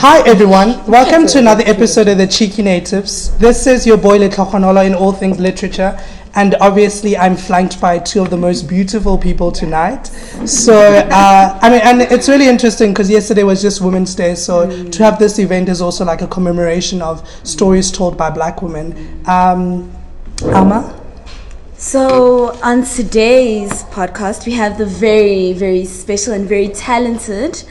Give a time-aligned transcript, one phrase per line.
[0.00, 3.36] Hi everyone, welcome to another episode of the Cheeky Natives.
[3.36, 6.00] This is your boy Letlhogonolo in all things literature,
[6.34, 10.06] and obviously I'm flanked by two of the most beautiful people tonight.
[10.46, 14.66] So uh, I mean, and it's really interesting because yesterday was just Women's Day, so
[14.66, 14.90] mm.
[14.90, 19.22] to have this event is also like a commemoration of stories told by Black women.
[19.26, 19.92] Um,
[20.44, 20.98] Alma.
[21.76, 27.62] So, on today's podcast, we have the very, very special and very talented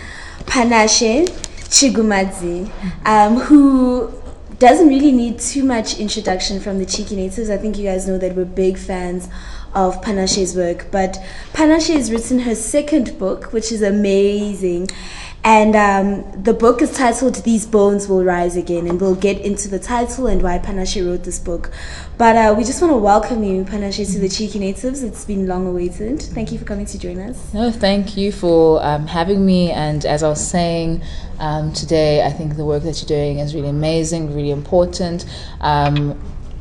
[0.46, 2.72] Panashe Chigumadzi,
[3.06, 4.12] um, who
[4.58, 7.50] doesn't really need too much introduction from the Cheeky Natives.
[7.50, 9.30] I think you guys know that we're big fans
[9.74, 10.88] of Panashe's work.
[10.92, 11.18] But
[11.54, 14.90] Panashe has written her second book, which is amazing.
[15.44, 19.70] And um, the book is titled These Bones Will Rise Again, and we'll get into
[19.70, 21.72] the title and why Panashe wrote this book.
[22.18, 25.02] But uh, we just want to welcome you, Panashe, to the Cheeky Natives.
[25.02, 26.22] It's been long awaited.
[26.22, 27.54] Thank you for coming to join us.
[27.54, 29.72] No, thank you for um, having me.
[29.72, 31.02] And as I was saying
[31.40, 35.26] um, today, I think the work that you're doing is really amazing, really important.
[35.62, 36.20] Um,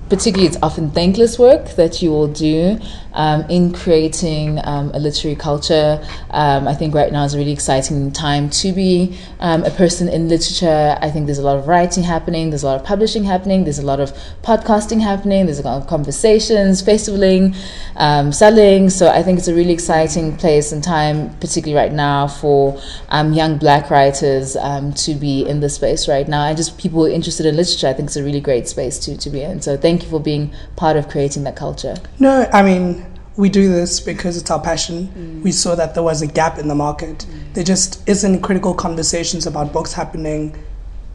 [0.09, 2.79] particularly, it's often thankless work that you will do
[3.19, 6.03] um, in creating um, a literary culture.
[6.31, 10.09] Um, I think right now is a really exciting time to be um, a person
[10.09, 10.97] in literature.
[11.03, 13.81] I think there's a lot of writing happening, there's a lot of publishing happening, there's
[13.81, 17.57] a lot of podcasting happening, there's a lot of conversations, festivaling,
[17.97, 18.89] um, selling.
[18.89, 22.81] So I think it's a really exciting place and time, particularly right now, for
[23.11, 26.47] young black writers to be in this space right now.
[26.47, 29.29] And just people interested in literature, I think it's a really great space to, to
[29.29, 29.61] be in.
[29.61, 31.97] So thank you for being part of creating that culture.
[32.21, 33.08] No, I mean,
[33.39, 35.07] we do this because it's our passion.
[35.07, 35.43] Mm.
[35.43, 37.19] We saw that there was a gap in the market.
[37.19, 37.55] Mm.
[37.55, 40.57] There just isn't critical conversations about books happening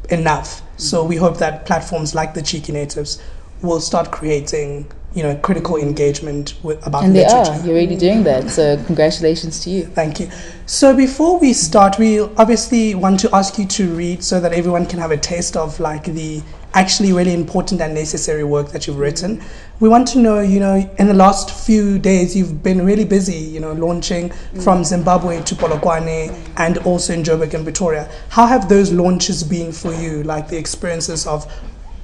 [0.09, 0.61] enough.
[0.61, 0.79] Mm.
[0.79, 3.21] So we hope that platforms like the Cheeky Natives
[3.61, 7.43] will start creating you know critical engagement with, about and literature.
[7.43, 10.27] they are you're already doing that so congratulations to you thank you
[10.65, 14.87] so before we start we obviously want to ask you to read so that everyone
[14.87, 16.41] can have a taste of like the
[16.73, 19.41] actually really important and necessary work that you've written.
[19.79, 23.35] We want to know, you know, in the last few days, you've been really busy,
[23.35, 24.31] you know, launching
[24.63, 28.09] from Zimbabwe to Polokwane and also in Joburg and Pretoria.
[28.29, 31.51] How have those launches been for you, like the experiences of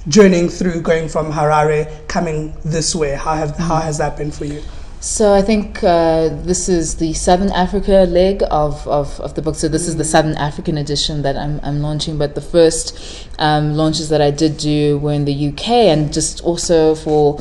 [0.07, 3.15] journeying through going from Harare, coming this way?
[3.15, 4.61] How, have, how has that been for you?
[5.01, 9.55] So I think uh, this is the Southern Africa leg of, of, of the book.
[9.55, 12.17] So this is the Southern African edition that I'm, I'm launching.
[12.17, 16.43] But the first um, launches that I did do were in the UK, and just
[16.43, 17.39] also for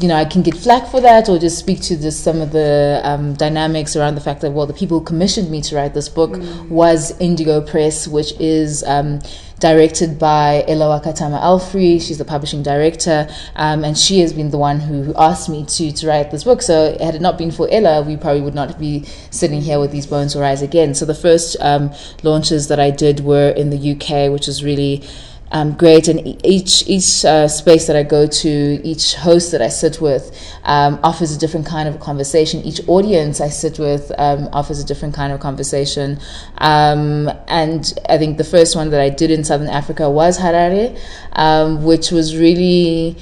[0.00, 2.52] you know, I can get flack for that, or just speak to just some of
[2.52, 5.94] the um, dynamics around the fact that well, the people who commissioned me to write
[5.94, 6.68] this book mm.
[6.68, 9.20] was Indigo Press, which is um,
[9.60, 12.00] directed by Ellah Wakatama Allfrey.
[12.00, 15.64] She's the publishing director, um, and she has been the one who, who, asked me
[15.64, 16.62] to, to write this book.
[16.62, 19.92] So, had it not been for Ellah, we probably would not be sitting here with
[19.92, 20.94] These Bones Will Rise Again.
[20.94, 25.04] So, the first um, launches that I did were in the UK, which was really
[25.52, 26.08] um, great.
[26.08, 30.34] And each each uh, space that I go to, each host that I sit with,
[30.64, 32.62] um, offers a different kind of conversation.
[32.62, 36.18] Each audience I sit with um, offers a different kind of conversation.
[36.58, 40.98] Um, and I think the first one that I did in Southern Africa was Harare,
[41.34, 43.16] um, which was really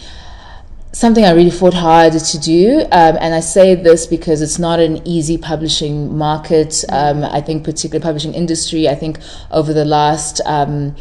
[0.92, 2.80] something I really fought hard to do.
[2.92, 6.84] Um, and I say this because it's not an easy publishing market.
[6.88, 9.18] Um, I think, particularly publishing industry, I think
[9.50, 10.96] over the last um,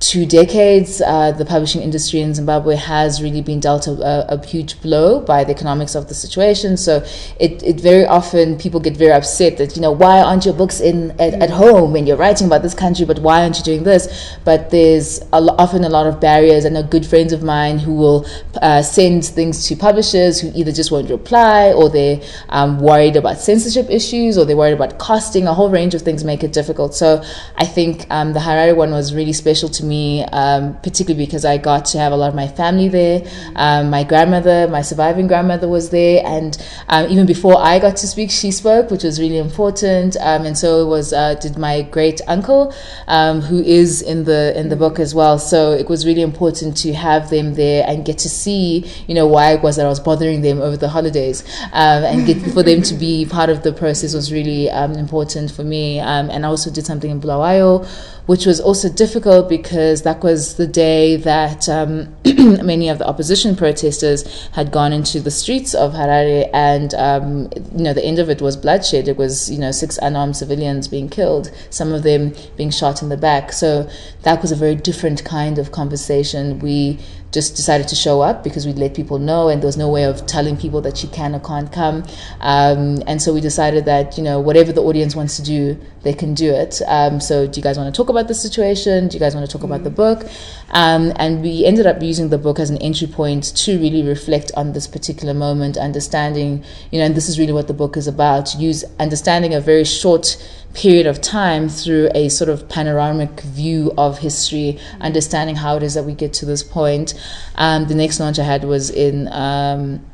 [0.00, 4.46] two decades, uh, the publishing industry in Zimbabwe has really been dealt a, a, a,
[4.46, 6.78] huge blow by the economics of the situation.
[6.78, 7.04] So
[7.38, 10.80] it, it very often people get very upset that you know why aren't your books
[10.80, 13.84] in at, at home when you're writing about this country, but why aren't you doing
[13.84, 14.38] this?
[14.42, 16.64] But there's a often a lot of barriers.
[16.64, 18.26] I know good friends of mine who will
[18.62, 23.36] uh, send things to publishers who either just won't reply or they're um, worried about
[23.36, 25.46] censorship issues or they're worried about costing.
[25.46, 26.94] A whole range of things make it difficult.
[26.94, 27.22] So
[27.56, 31.44] I think um, the Harare one was really special to me me, um, particularly because
[31.44, 33.18] I got to have a lot of my family there.
[33.56, 36.56] Um, my grandmother, my surviving grandmother, was there, and
[36.88, 40.16] um, even before I got to speak, she spoke, which was really important.
[40.20, 42.72] Um, and so was uh, did my great uncle,
[43.08, 45.38] um, who is in the in the book as well.
[45.38, 49.26] So it was really important to have them there and get to see, you know,
[49.26, 52.82] why it was that I was bothering them over the holidays, and get for them
[52.82, 55.98] to be part of the process was really important for me.
[55.98, 57.86] and I also did something in Bulawayo
[58.30, 62.14] which was also difficult because that was the day that um,
[62.64, 67.82] many of the opposition protesters had gone into the streets of Harare, and um, you
[67.82, 69.08] know the end of it was bloodshed.
[69.08, 73.08] It was you know six unarmed civilians being killed, some of them being shot in
[73.08, 73.52] the back.
[73.52, 73.90] So
[74.22, 76.60] that was a very different kind of conversation.
[76.60, 77.00] We
[77.32, 80.04] just decided to show up because we'd let people know and there was no way
[80.04, 82.04] of telling people that she can or can't come.
[82.40, 86.12] Um, and so we decided that, you know, whatever the audience wants to do, they
[86.12, 86.80] can do it.
[86.86, 89.08] Um, so do you guys want to talk about the situation?
[89.08, 90.26] Do you guys want to talk about the book?
[90.70, 94.50] Um, and we ended up using the book as an entry point to really reflect
[94.56, 98.08] on this particular moment, understanding, you know, and this is really what the book is
[98.08, 98.54] about.
[98.56, 100.36] Use understanding a very short
[100.74, 105.94] period of time through a sort of panoramic view of history, understanding how it is
[105.94, 107.14] that we get to this point.
[107.56, 109.28] Um, the next launch I had was in.
[109.28, 110.04] Um,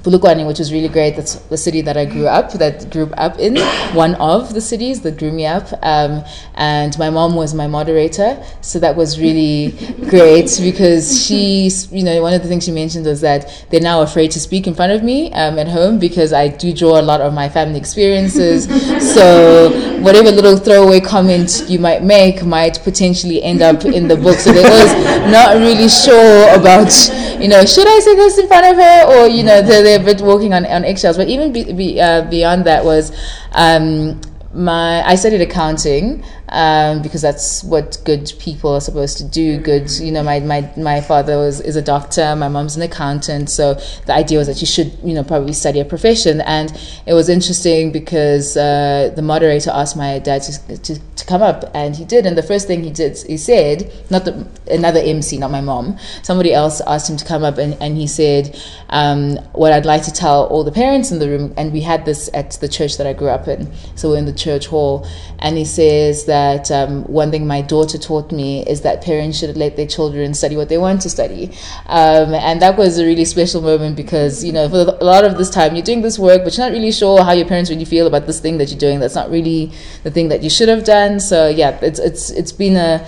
[0.00, 1.14] Polokwane, which was really great.
[1.14, 3.56] That's the city that I grew up, that grew up in,
[3.94, 5.68] one of the cities that grew me up.
[5.82, 6.24] Um,
[6.54, 9.70] and my mom was my moderator, so that was really
[10.10, 14.02] great because she, you know, one of the things she mentioned was that they're now
[14.02, 17.02] afraid to speak in front of me um, at home because I do draw a
[17.02, 18.64] lot of my family experiences.
[19.14, 24.38] so whatever little throwaway comment you might make might potentially end up in the book.
[24.38, 24.92] So they was
[25.30, 26.90] not really sure about,
[27.40, 30.12] you know, should I say this in front of her or you know, they're, they're
[30.12, 31.16] a bit walking on, on eggshells.
[31.16, 33.12] But even be, be, uh, beyond that was
[33.52, 34.20] um,
[34.54, 39.58] my I studied accounting um, because that's what good people are supposed to do.
[39.58, 43.48] Good, you know, my, my, my father was is a doctor, my mom's an accountant,
[43.48, 43.74] so
[44.06, 46.42] the idea was that you should, you know, probably study a profession.
[46.42, 46.70] And
[47.06, 51.70] it was interesting because uh, the moderator asked my dad to, to, to come up,
[51.74, 52.26] and he did.
[52.26, 55.98] And the first thing he did, he said, not the, another MC, not my mom,
[56.22, 58.58] somebody else asked him to come up, and, and he said,
[58.90, 62.04] um, what I'd like to tell all the parents in the room, and we had
[62.04, 65.06] this at the church that I grew up in, so we're in the church hall,
[65.38, 69.56] and he says that um, one thing my daughter taught me is that parents should
[69.56, 71.50] let their children study what they want to study.
[71.86, 75.38] Um, and that was a really special moment because, you know, for a lot of
[75.38, 77.84] this time, you're doing this work, but you're not really sure how your parents really
[77.84, 79.00] feel about this thing that you're doing.
[79.00, 79.72] That's not really
[80.02, 81.11] the thing that you should have done.
[81.20, 83.06] So, yeah, it's, it's, it's been a,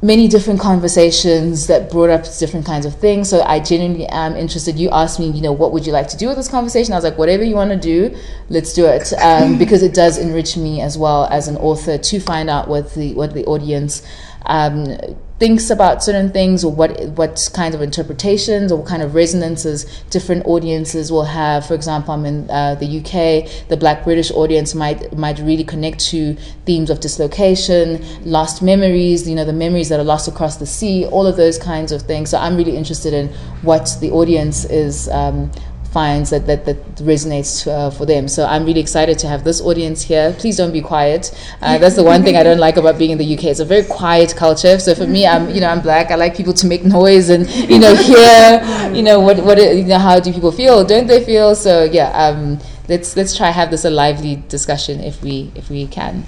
[0.00, 3.28] many different conversations that brought up different kinds of things.
[3.28, 4.78] So I genuinely am interested.
[4.78, 6.92] You asked me, you know, what would you like to do with this conversation?
[6.92, 8.16] I was like, whatever you want to do,
[8.48, 12.20] let's do it, um, because it does enrich me as well as an author to
[12.20, 14.06] find out what the what the audience.
[14.46, 14.98] Um,
[15.38, 19.84] thinks about certain things or what what kind of interpretations or what kind of resonances
[20.10, 21.66] different audiences will have.
[21.66, 23.68] For example, I'm in uh, the UK.
[23.68, 26.34] The Black British audience might might really connect to
[26.66, 29.28] themes of dislocation, lost memories.
[29.28, 31.06] You know, the memories that are lost across the sea.
[31.06, 32.30] All of those kinds of things.
[32.30, 33.28] So I'm really interested in
[33.62, 35.08] what the audience is.
[35.08, 35.50] Um,
[35.92, 38.28] finds that that, that resonates uh, for them.
[38.28, 40.34] So I'm really excited to have this audience here.
[40.38, 41.30] Please don't be quiet.
[41.60, 43.44] Uh, that's the one thing I don't like about being in the UK.
[43.44, 44.78] It's a very quiet culture.
[44.78, 46.10] So for me, I'm you know I'm black.
[46.10, 49.84] I like people to make noise and you know hear you know what what you
[49.84, 50.84] know how do people feel?
[50.84, 51.54] Don't they feel?
[51.54, 52.10] So yeah.
[52.10, 52.58] Um,
[52.88, 56.26] let's let's try have this a lively discussion if we if we can.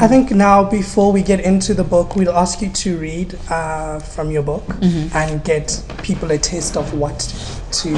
[0.00, 3.98] I think now, before we get into the book, we'll ask you to read uh,
[3.98, 5.16] from your book mm-hmm.
[5.16, 7.34] and get people a taste of what
[7.72, 7.92] to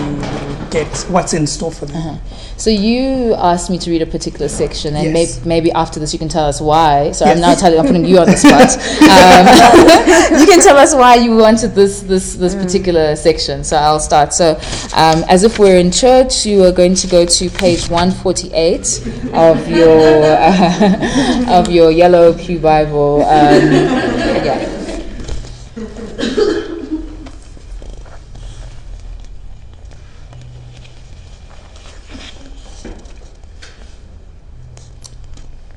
[0.71, 1.97] get what's in store for them.
[1.97, 2.37] Uh-huh.
[2.57, 5.41] So you asked me to read a particular section, and yes.
[5.41, 7.13] may- maybe after this you can tell us why.
[7.13, 7.37] So yes.
[7.37, 8.71] I'm now telling, I'm putting you on the spot.
[9.11, 9.47] Um,
[10.41, 12.63] you can tell us why you wanted this this this mm.
[12.63, 13.65] particular section.
[13.65, 14.33] So I'll start.
[14.33, 14.53] So
[14.95, 19.69] um, as if we're in church, you are going to go to page 148 of
[19.69, 23.23] your uh, of your yellow pew Bible.
[23.23, 23.73] Um,
[24.45, 24.81] yeah.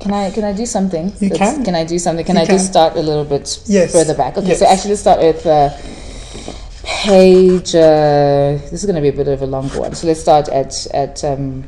[0.04, 1.14] Can I can I do something?
[1.18, 1.64] You can.
[1.64, 2.26] Can I do something?
[2.26, 2.56] Can you I can.
[2.56, 3.90] just start a little bit yes.
[3.90, 4.36] further back?
[4.36, 4.58] Okay, yes.
[4.58, 5.70] so actually let's start with uh,
[6.84, 7.74] page.
[7.74, 9.94] Uh, this is going to be a bit of a longer one.
[9.94, 11.64] So let's start at at um,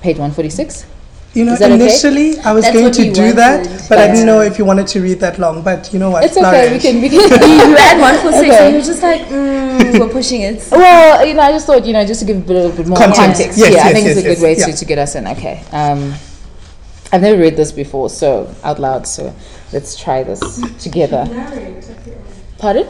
[0.00, 0.86] page one forty six.
[1.34, 2.48] You know, initially okay?
[2.48, 4.86] I was That's going to do wanted, that, but I didn't know if you wanted
[4.88, 5.62] to read that long.
[5.62, 6.24] But you know what?
[6.24, 6.72] It's okay.
[6.72, 7.02] We can.
[7.02, 7.20] We can.
[7.68, 8.64] you read one for six, okay.
[8.64, 10.66] and you're just like, mm, we're pushing it.
[10.72, 12.96] Well, you know, I just thought, you know, just to give a little bit more
[12.96, 13.20] context.
[13.20, 13.58] context.
[13.58, 14.64] Yes, yeah, yes, I think yes, it's a good way yeah.
[14.64, 15.26] to, to get us in.
[15.28, 15.62] Okay.
[15.72, 16.14] Um,
[17.12, 19.06] I've never read this before, so out loud.
[19.06, 19.34] So
[19.72, 21.26] let's try this together.
[22.58, 22.86] Pardon?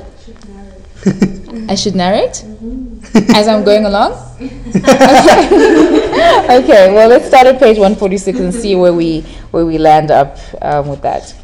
[1.69, 2.45] I should narrate
[3.35, 4.13] as I'm going along.
[4.41, 4.91] okay.
[6.63, 6.93] okay.
[6.93, 9.23] Well, let's start at page 146 and see where we
[9.53, 11.35] where we land up um, with that.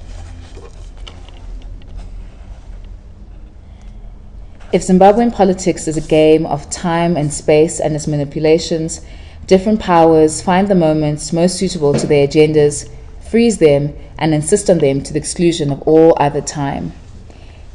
[4.73, 9.00] If Zimbabwean politics is a game of time and space and its manipulations,
[9.46, 12.88] different powers find the moments most suitable to their agendas,
[13.30, 16.92] freeze them, and insist on them to the exclusion of all other time.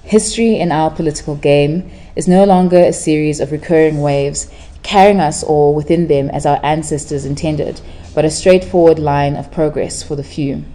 [0.03, 4.51] History in our political game is no longer a series of recurring waves,
[4.83, 7.79] carrying us all within them as our ancestors intended,
[8.13, 10.65] but a straightforward line of progress for the few.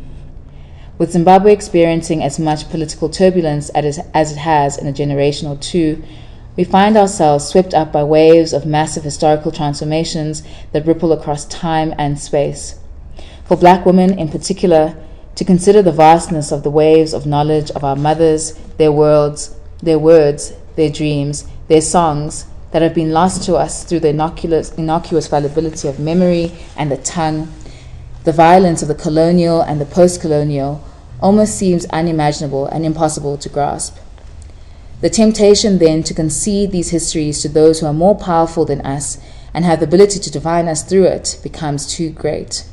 [0.97, 6.03] With Zimbabwe experiencing as much political turbulence as it has in a generation or two,
[6.57, 11.95] we find ourselves swept up by waves of massive historical transformations that ripple across time
[11.99, 12.79] and space.
[13.45, 14.97] For black women in particular,
[15.35, 19.99] to consider the vastness of the waves of knowledge of our mothers, their worlds, their
[19.99, 25.27] words, their dreams, their songs that have been lost to us through the innocuous, innocuous
[25.27, 27.53] fallibility of memory and the tongue,
[28.25, 30.83] the violence of the colonial and the post colonial,
[31.21, 33.97] almost seems unimaginable and impossible to grasp.
[35.07, 39.19] The temptation then to concede these histories to those who are more powerful than us
[39.55, 42.67] and have the ability to divine us through it becomes too great.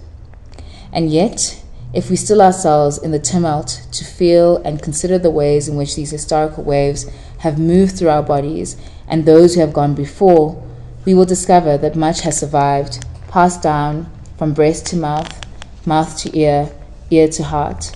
[0.91, 1.63] And yet,
[1.93, 5.95] if we still ourselves in the tumult to feel and consider the ways in which
[5.95, 7.05] these historical waves
[7.41, 10.59] have moved through our bodies and those who have gone before,
[11.05, 14.09] we will discover that much has survived, passed down
[14.39, 15.45] from breast to mouth,
[15.85, 16.71] mouth to ear,
[17.11, 17.95] ear to heart.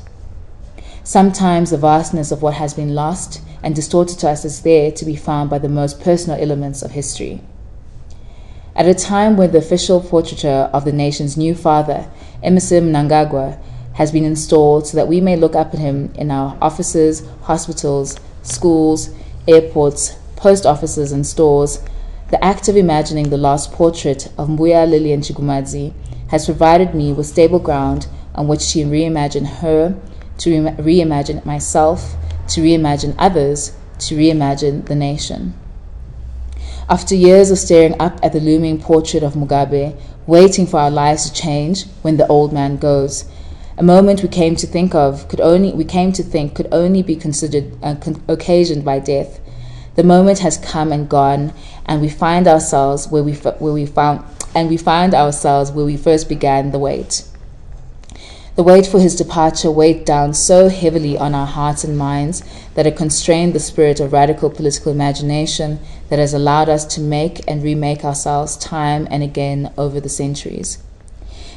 [1.03, 5.06] Sometimes the vastness of what has been lost and distorted to us is there to
[5.06, 7.42] be found by the most personal elements of history.
[8.76, 12.08] At a time when the official portraiture of the nation's new father,
[12.44, 13.60] Emmerson Mnangagwa,
[13.94, 18.20] has been installed so that we may look up at him in our offices, hospitals,
[18.44, 19.10] schools,
[19.48, 21.80] airports, post offices, and stores,
[22.30, 25.94] the act of imagining the last portrait of Mbuya Lillian Chigumadzi
[26.30, 30.00] has provided me with stable ground on which to reimagine her,
[30.38, 32.16] to re- reimagine myself,
[32.50, 35.54] to reimagine others, to reimagine the nation.
[36.89, 41.30] After years of staring up at the looming portrait of Mugabe, waiting for our lives
[41.30, 43.25] to change when the old man goes,
[43.77, 47.04] a moment we came to think of could only we came to think could only
[47.04, 49.39] be considered uh, con- occasioned by death.
[49.96, 51.54] The moment has come and gone,
[51.86, 54.24] and we find ourselves where we f- where we found
[54.56, 57.24] and we find ourselves where we first began the wait.
[58.58, 62.42] The wait for his departure weighed down so heavily on our hearts and minds
[62.74, 67.48] that it constrained the spirit of radical political imagination that has allowed us to make
[67.48, 70.80] and remake ourselves time and again over the centuries.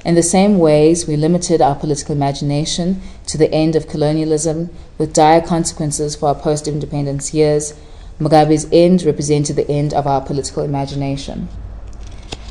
[0.04, 5.14] In the same ways, we limited our political imagination to the end of colonialism, with
[5.14, 7.72] dire consequences for our post independence years.
[8.18, 11.48] Mugabe's end represented the end of our political imagination.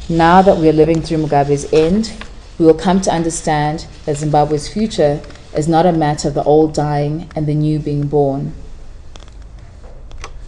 [0.10, 2.12] Now that we are living through Mugabe's end,
[2.60, 5.22] we will come to understand that Zimbabwe's future
[5.56, 8.54] is not a matter of the old dying and the new being born.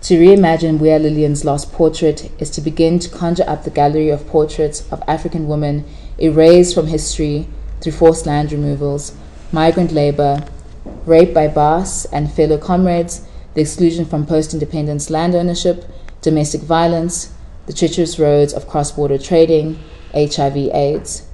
[0.01, 4.27] To reimagine Mbuya Lillian's lost portrait is to begin to conjure up the gallery of
[4.27, 5.86] portraits of African women
[6.18, 7.48] erased from history
[7.80, 9.15] through forced land removals,
[9.51, 10.44] migrant labor,
[11.06, 15.86] rape by boss and fellow comrades, the exclusion from post independence land ownership,
[16.22, 17.34] domestic violence,
[17.68, 19.80] the treacherous roads of cross border trading,
[20.13, 21.30] HIV AIDS.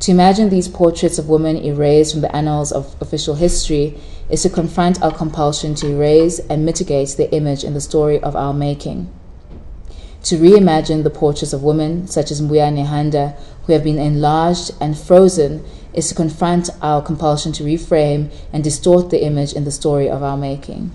[0.00, 3.98] To imagine these portraits of women erased from the annals of official history
[4.30, 8.34] is to confront our compulsion to erase and mitigate their image in the story of
[8.34, 9.12] our making.
[10.22, 14.96] To reimagine the portraits of women, such as Mbuya Nehanda, who have been enlarged and
[14.96, 20.08] frozen, is to confront our compulsion to reframe and distort the image in the story
[20.08, 20.92] of our making.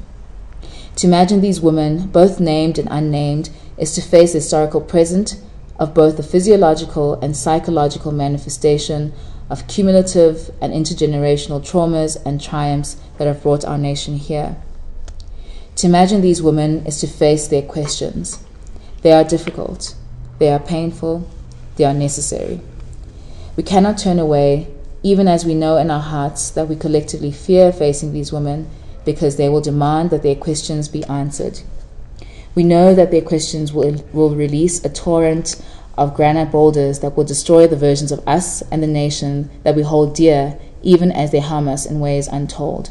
[0.96, 5.36] To imagine these women, both named and unnamed, is to face the historical present
[5.78, 9.14] of both the physiological and psychological manifestation
[9.50, 14.56] of cumulative and intergenerational traumas and triumphs that have brought our nation here.
[15.78, 18.40] To imagine these women is to face their questions.
[19.02, 19.96] They are difficult,
[20.40, 21.30] they are painful,
[21.76, 22.62] they are necessary.
[23.56, 24.68] We cannot turn away,
[25.04, 28.70] even as we know in our hearts that we collectively fear facing these women
[29.06, 31.60] because they will demand that their questions be answered.
[32.56, 35.62] We know that their questions will, will release a torrent
[35.98, 39.84] of granite boulders that will destroy the versions of us and the nation that we
[39.84, 42.90] hold dear, even as they harm us in ways untold.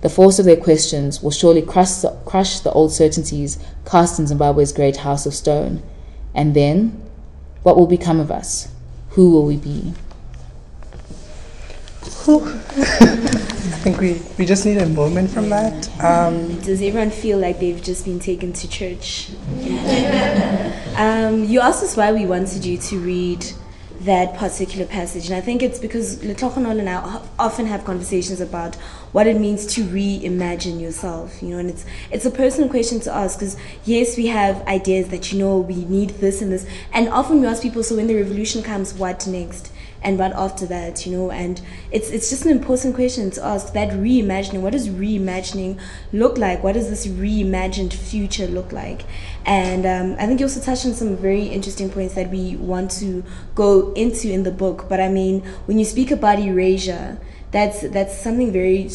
[0.00, 4.72] The force of their questions will surely crush crush the old certainties cast in Zimbabwe's
[4.72, 5.82] great house of stone.
[6.34, 7.02] And then,
[7.64, 8.68] what will become of us?
[9.10, 9.94] Who will we be?
[13.78, 15.88] I think we, we just need a moment from that.
[16.02, 19.30] Um, Does everyone feel like they've just been taken to church?
[20.96, 23.46] um, you asked us why we wanted you to read
[24.00, 28.74] that particular passage, and I think it's because Letokonol and I often have conversations about
[29.12, 33.14] what it means to reimagine yourself, you know, and it's it's a personal question to
[33.14, 37.08] ask because yes, we have ideas that you know we need this and this, and
[37.10, 39.70] often we ask people, so when the revolution comes, what next?
[40.02, 43.72] And what after that you know and it's it's just an important question to ask
[43.72, 45.78] that reimagining what does reimagining
[46.12, 46.62] look like?
[46.62, 49.04] What does this reimagined future look like?
[49.44, 52.90] And um, i think you also touched on some very interesting points that we want
[52.92, 53.24] to
[53.54, 57.18] go into in the book but i mean when you speak about erasure
[57.50, 58.90] that's that's something very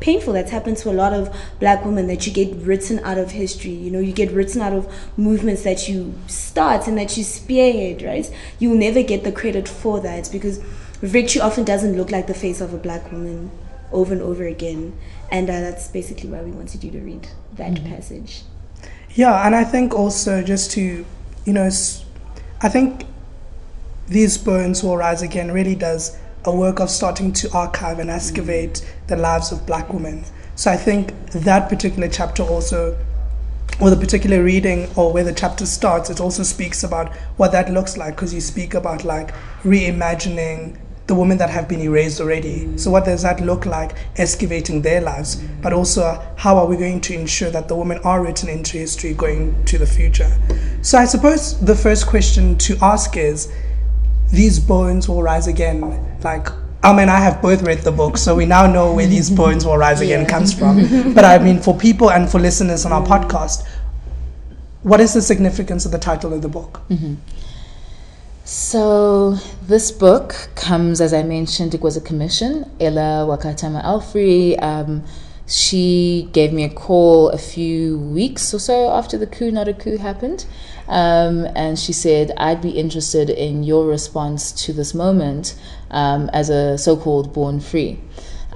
[0.00, 3.30] painful that's happened to a lot of black women that you get written out of
[3.30, 7.22] history you know you get written out of movements that you start and that you
[7.22, 10.58] spearhead right you'll never get the credit for that because
[11.00, 13.50] victory often doesn't look like the face of a black woman
[13.94, 14.98] over and over again.
[15.30, 18.42] And uh, that's basically why we wanted you to read that passage.
[19.14, 21.06] Yeah, and I think also just to,
[21.44, 21.70] you know,
[22.62, 23.04] i think
[24.08, 28.74] these bones will rise again really does a work of starting to archive and excavate
[28.74, 29.06] mm.
[29.08, 30.24] the lives of black women.
[30.56, 32.98] So I think that particular chapter also,
[33.80, 37.70] or the particular reading, or where the chapter starts, it also speaks about what that
[37.70, 42.66] looks like because you speak about like reimagining the women that have been erased already.
[42.66, 42.80] Mm.
[42.80, 45.62] So what does that look like, excavating their lives, mm.
[45.62, 49.12] but also how are we going to ensure that the women are written into history
[49.12, 50.30] going to the future?
[50.82, 53.52] So I suppose the first question to ask is,
[54.30, 55.80] these bones will rise again.
[56.22, 56.48] Like,
[56.82, 59.64] I mean, I have both read the book, so we now know where these bones
[59.64, 60.28] will rise again Yeah.
[60.28, 61.12] comes from.
[61.14, 63.66] but I mean, for people and for listeners on our podcast,
[64.82, 66.82] what is the significance of the title of the book?
[68.44, 69.32] So
[69.66, 72.70] this book comes, as I mentioned, it was a commission.
[72.78, 75.02] Ellah Wakatama Allfrey, um,
[75.46, 79.74] she gave me a call a few weeks or so after the coup, not a
[79.74, 80.46] coup, happened.
[80.88, 85.54] Um, and she said, I'd be interested in your response to this moment
[85.90, 88.00] um, as a so called born free.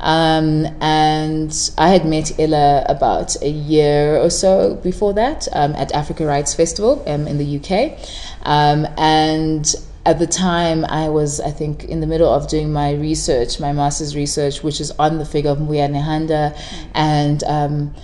[0.00, 5.92] Um, and I had met Ellah about a year or so before that um, at
[5.92, 7.98] Africa Writes Festival um, in the UK.
[8.42, 9.74] Um, and
[10.08, 13.74] at the time, I was, I think, in the middle of doing my research, my
[13.74, 16.58] master's research, which is on the figure of Mbuya Nehanda
[16.94, 17.94] and um,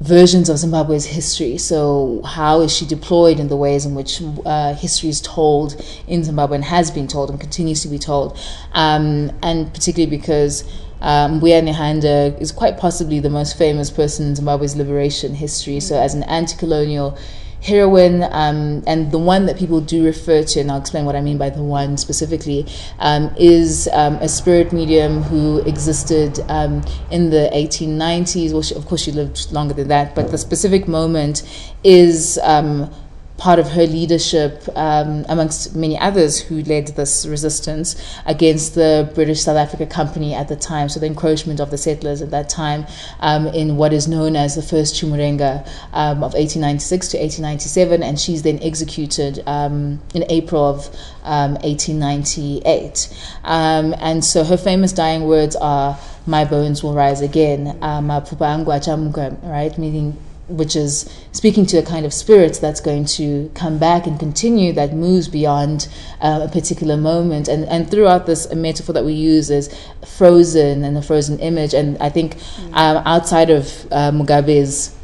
[0.00, 1.56] versions of Zimbabwe's history.
[1.56, 6.22] So, how is she deployed in the ways in which uh, history is told in
[6.22, 8.38] Zimbabwe and has been told and continues to be told?
[8.72, 10.64] Um, and particularly because
[11.00, 15.80] um, Mbuya Nehanda is quite possibly the most famous person in Zimbabwe's liberation history.
[15.80, 17.16] So, as an anti colonial
[17.62, 21.20] heroine, um, and the one that people do refer to, and I'll explain what I
[21.20, 22.66] mean by the one specifically,
[22.98, 28.52] um, is um, a spirit medium who existed um, in the 1890s.
[28.52, 31.42] Well, she, of course, she lived longer than that, but the specific moment
[31.84, 32.38] is.
[32.42, 32.92] Um,
[33.38, 39.42] part of her leadership, um, amongst many others who led this resistance against the British
[39.42, 42.86] South Africa Company at the time, so the encroachment of the settlers at that time
[43.20, 48.20] um, in what is known as the First Chimurenga um, of 1896 to 1897, and
[48.20, 50.86] she's then executed um, in April of
[51.24, 53.08] um, 1898.
[53.44, 59.78] Um, and so her famous dying words are, My bones will rise again, um, right?
[59.78, 60.16] Meaning
[60.52, 64.72] which is speaking to a kind of spirit that's going to come back and continue
[64.72, 65.88] that moves beyond
[66.20, 67.48] uh, a particular moment.
[67.48, 69.74] And and throughout this a metaphor that we use is
[70.06, 71.74] frozen and a frozen image.
[71.74, 72.36] And I think
[72.72, 74.94] um, outside of uh, Mugabe's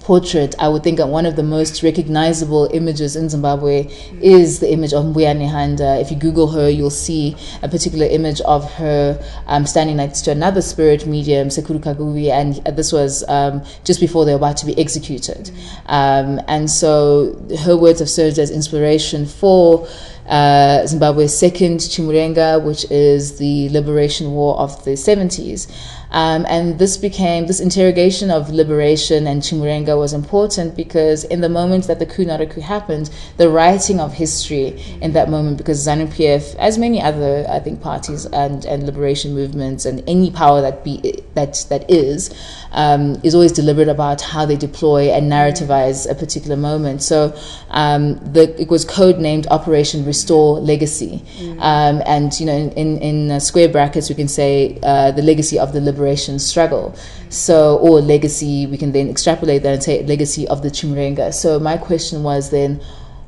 [0.00, 3.88] portrait, I would think that one of the most recognizable images in Zimbabwe
[4.20, 6.00] is the image of Mbuya Nehanda.
[6.00, 10.30] If you Google her, you'll see a particular image of her um, standing next to
[10.30, 14.66] another spirit medium, Sekuru Kagubi, and this was um, just before they were about to
[14.66, 15.50] be executed.
[15.86, 19.86] Um, and so her words have served as inspiration for
[20.28, 25.70] uh, Zimbabwe's second Chimurenga, which is the liberation war of the 70s.
[26.14, 31.48] Um, and this became, this interrogation of liberation and Chimurenga was important because in the
[31.48, 35.58] moment that the coup not a coup happened, the writing of history in that moment,
[35.58, 40.30] because ZANU PF, as many other, I think, parties and, and liberation movements and any
[40.30, 42.32] power that be that that is,
[42.70, 47.02] um, is always deliberate about how they deploy and narrativize a particular moment.
[47.02, 47.36] So
[47.70, 51.24] um, the, it was codenamed Operation Restore Legacy.
[51.58, 55.22] Um, and, you know, in, in, in uh, square brackets, we can say uh, the
[55.22, 56.03] legacy of the liberation
[56.38, 56.94] struggle.
[57.28, 61.32] So, or legacy, we can then extrapolate that and say legacy of the Chimurenga.
[61.34, 62.80] So my question was then,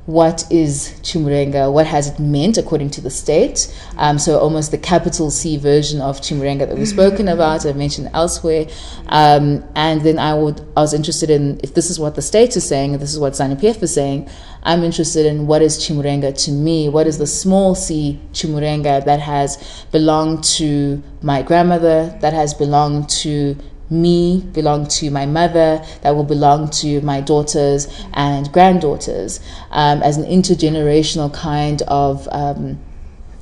[0.07, 1.73] what is Chimurenga?
[1.73, 3.75] What has it meant according to the state?
[3.97, 8.11] Um, so almost the capital C version of Chimurenga that we've spoken about, I've mentioned
[8.15, 8.69] elsewhere.
[9.09, 12.57] Um, and then I would, I was interested in if this is what the state
[12.57, 14.31] is saying, and this is what ZANU-PF is saying.
[14.67, 16.89] I'm interested in what is Chimurenga to me?
[16.89, 23.09] What is the small C Chimurenga that has belonged to my grandmother, that has belonged
[23.23, 23.57] to
[23.91, 29.39] me, belong to my mother, that will belong to my daughters and granddaughters
[29.71, 32.29] um, as an intergenerational kind of.
[32.33, 32.81] Um,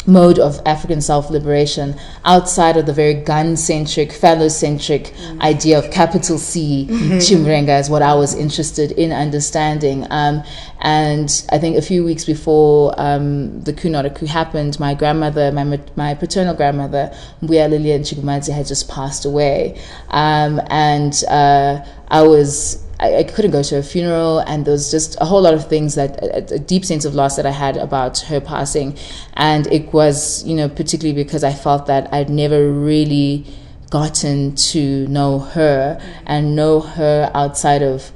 [0.07, 6.39] mode of African self liberation outside of the very gun centric, phallocentric idea of capital
[6.39, 10.07] C Chimurenga is what I was interested in understanding.
[10.11, 10.43] Um,
[10.81, 14.95] and I think a few weeks before um, the coup not a coup happened, my
[14.95, 17.11] grandmother, my, my paternal grandmother,
[17.43, 19.81] Mbuya Lilian Chigumadzi, had just passed away.
[20.11, 24.91] Um, and uh, I was I, I couldn't go to her funeral, and there was
[24.91, 27.51] just a whole lot of things that a, a deep sense of loss that I
[27.51, 28.97] had about her passing,
[29.35, 33.47] and it was you know particularly because I felt that I'd never really
[33.91, 38.11] gotten to know her and know her outside of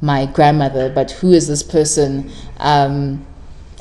[0.00, 3.26] my grandmother, but who is this person um,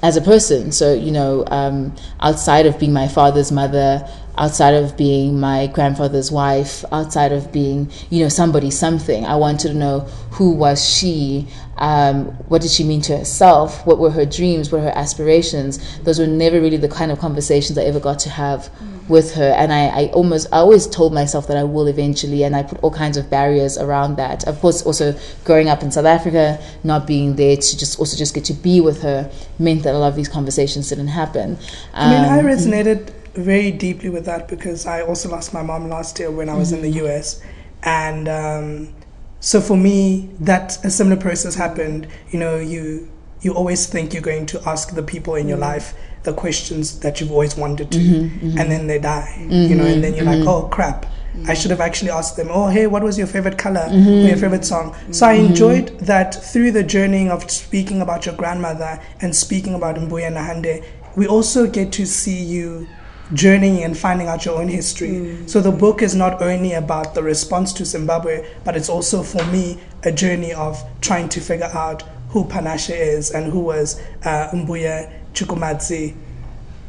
[0.03, 0.71] as a person?
[0.71, 4.07] So, you know, um, outside of being my father's mother,
[4.39, 9.25] outside of being my grandfather's wife, outside of being, you know, somebody, something.
[9.25, 9.99] I wanted to know
[10.31, 11.47] who was she,
[11.77, 15.99] um, what did she mean to herself, what were her dreams, what were her aspirations.
[15.99, 18.71] Those were never really the kind of conversations I ever got to have
[19.09, 19.51] with her.
[19.57, 22.81] And I, I almost, I always told myself that I will eventually, and I put
[22.81, 24.47] all kinds of barriers around that.
[24.47, 28.33] Of course, also growing up in South Africa, not being there to just also just
[28.33, 31.57] get to be with her meant that a lot of these conversations didn't happen.
[31.93, 36.19] I mean, I resonated very deeply with that because I also lost my mom last
[36.19, 37.05] year when I was in the mm-hmm.
[37.07, 37.41] US,
[37.83, 38.93] and um,
[39.39, 42.07] so for me, that a similar process happened.
[42.31, 43.09] You know, you
[43.41, 45.71] you always think you're going to ask the people in your mm-hmm.
[45.71, 48.57] life the questions that you've always wanted to, mm-hmm.
[48.57, 49.47] and then they die.
[49.49, 51.05] You know, and then you're like, oh crap.
[51.47, 54.35] I should have actually asked them, oh, hey, what was your favorite color or your
[54.35, 54.95] favorite song?
[55.11, 59.95] So I enjoyed that through the journey of speaking about your grandmother and speaking about
[59.95, 60.83] Mbuya Nehanda,
[61.15, 62.87] we also get to see you
[63.33, 65.37] journeying and finding out your own history.
[65.47, 69.43] So the book is not only about the response to Zimbabwe, but it's also for
[69.45, 74.49] me a journey of trying to figure out who Panashe is and who was uh,
[74.53, 76.15] Mbuya Chigumadzi,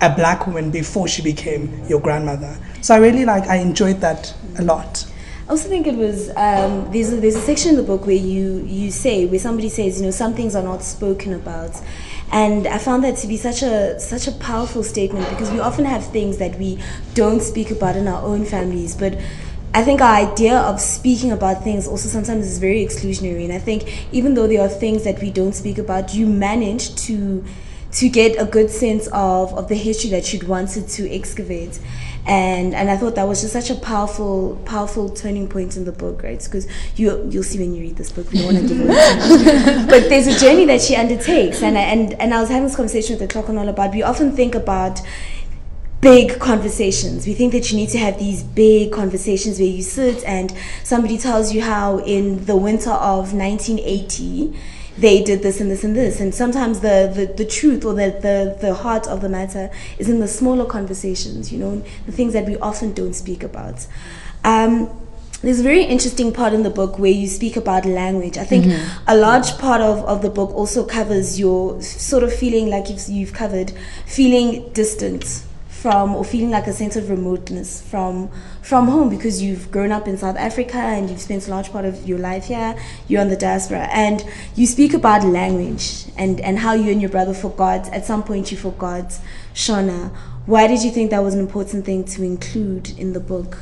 [0.00, 2.56] a black woman before she became your grandmother.
[2.82, 5.06] So I really like, I enjoyed that a lot.
[5.46, 8.14] I also think it was um, there's a, there's a section in the book where
[8.14, 11.72] you you say where somebody says you know some things are not spoken about,
[12.32, 15.84] and I found that to be such a such a powerful statement because we often
[15.84, 16.78] have things that we
[17.14, 19.18] don't speak about in our own families, but.
[19.72, 23.60] I think our idea of speaking about things also sometimes is very exclusionary, and I
[23.60, 27.44] think even though there are things that we don't speak about, you manage to
[27.92, 31.78] to get a good sense of, of the history that you'd wanted to excavate.
[32.26, 35.92] And and I thought that was just such a powerful powerful turning point in the
[35.92, 36.42] book, right?
[36.42, 39.86] Because you you'll see when you read this book, we don't want to give much.
[39.90, 42.76] But there's a journey that she undertakes, and I- and and I was having this
[42.76, 43.92] conversation with the talk on all about.
[43.94, 45.00] We often think about
[46.00, 47.26] big conversations.
[47.26, 50.52] We think that you need to have these big conversations where you sit and
[50.82, 54.54] somebody tells you how in the winter of 1980
[55.00, 56.20] they did this and this and this.
[56.20, 60.08] And sometimes the, the, the truth or the, the, the heart of the matter is
[60.08, 63.86] in the smaller conversations, you know, the things that we often don't speak about.
[64.44, 64.90] Um,
[65.42, 68.36] there's a very interesting part in the book where you speak about language.
[68.36, 68.66] I think
[69.06, 73.08] a large part of, of the book also covers your sort of feeling like you've,
[73.08, 73.72] you've covered,
[74.04, 75.44] feeling distant
[75.80, 80.06] from or feeling like a sense of remoteness from from home because you've grown up
[80.06, 82.76] in South Africa and you've spent a large part of your life here.
[83.08, 84.22] You're on the diaspora and
[84.56, 88.50] you speak about language and and how you and your brother forgot at some point
[88.50, 89.18] you forgot
[89.54, 90.10] Shona.
[90.44, 93.58] Why did you think that was an important thing to include in the book?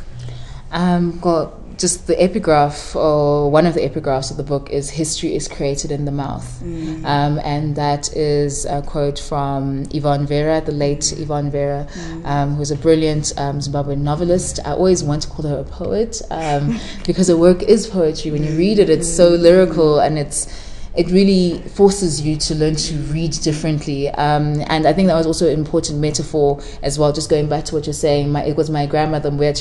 [0.70, 5.34] Um, well, just the epigraph, or one of the epigraphs of the book, is "History
[5.34, 6.62] is created in the mouth,"
[7.04, 11.86] um, and that is a quote from Yvonne Vera, the late Yvonne Vera,
[12.24, 14.60] um, who's a brilliant um, Zimbabwean novelist.
[14.64, 18.30] I always want to call her a poet um, because her work is poetry.
[18.30, 20.67] When you read it, it's so lyrical and it's
[20.98, 24.08] it really forces you to learn to read differently.
[24.08, 27.64] Um, and I think that was also an important metaphor as well, just going back
[27.66, 28.32] to what you're saying.
[28.32, 29.54] My, it was my grandmother, Mbuya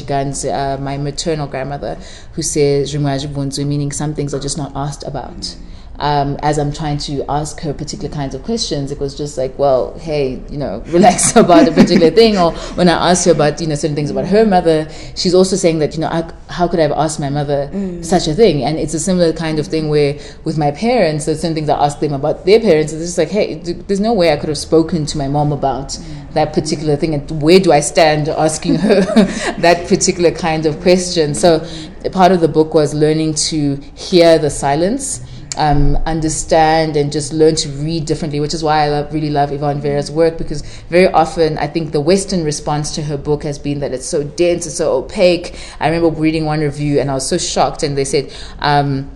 [0.51, 1.99] uh, my maternal grandmother,
[2.33, 5.55] who says, meaning some things are just not asked about.
[5.99, 9.57] Um, as I'm trying to ask her particular kinds of questions, it was just like,
[9.57, 12.37] well, hey, you know, relax about a particular thing.
[12.37, 15.55] Or when I asked her about, you know, certain things about her mother, she's also
[15.55, 17.69] saying that, you know, I, how could I have asked my mother
[18.03, 18.63] such a thing?
[18.63, 21.83] And it's a similar kind of thing where with my parents, there's certain things I
[21.83, 22.93] ask them about their parents.
[22.93, 25.97] It's just like, hey, there's no way I could have spoken to my mom about
[26.33, 27.15] that particular thing.
[27.15, 29.01] And where do I stand asking her
[29.59, 31.33] that particular kind of question?
[31.33, 31.67] So
[32.11, 35.21] part of the book was learning to hear the silence
[35.57, 39.51] um, understand and just learn to read differently, which is why I love, really love
[39.51, 43.59] Yvonne Vera's work because very often I think the Western response to her book has
[43.59, 45.55] been that it's so dense, it's so opaque.
[45.79, 49.11] I remember reading one review and I was so shocked, and they said, um,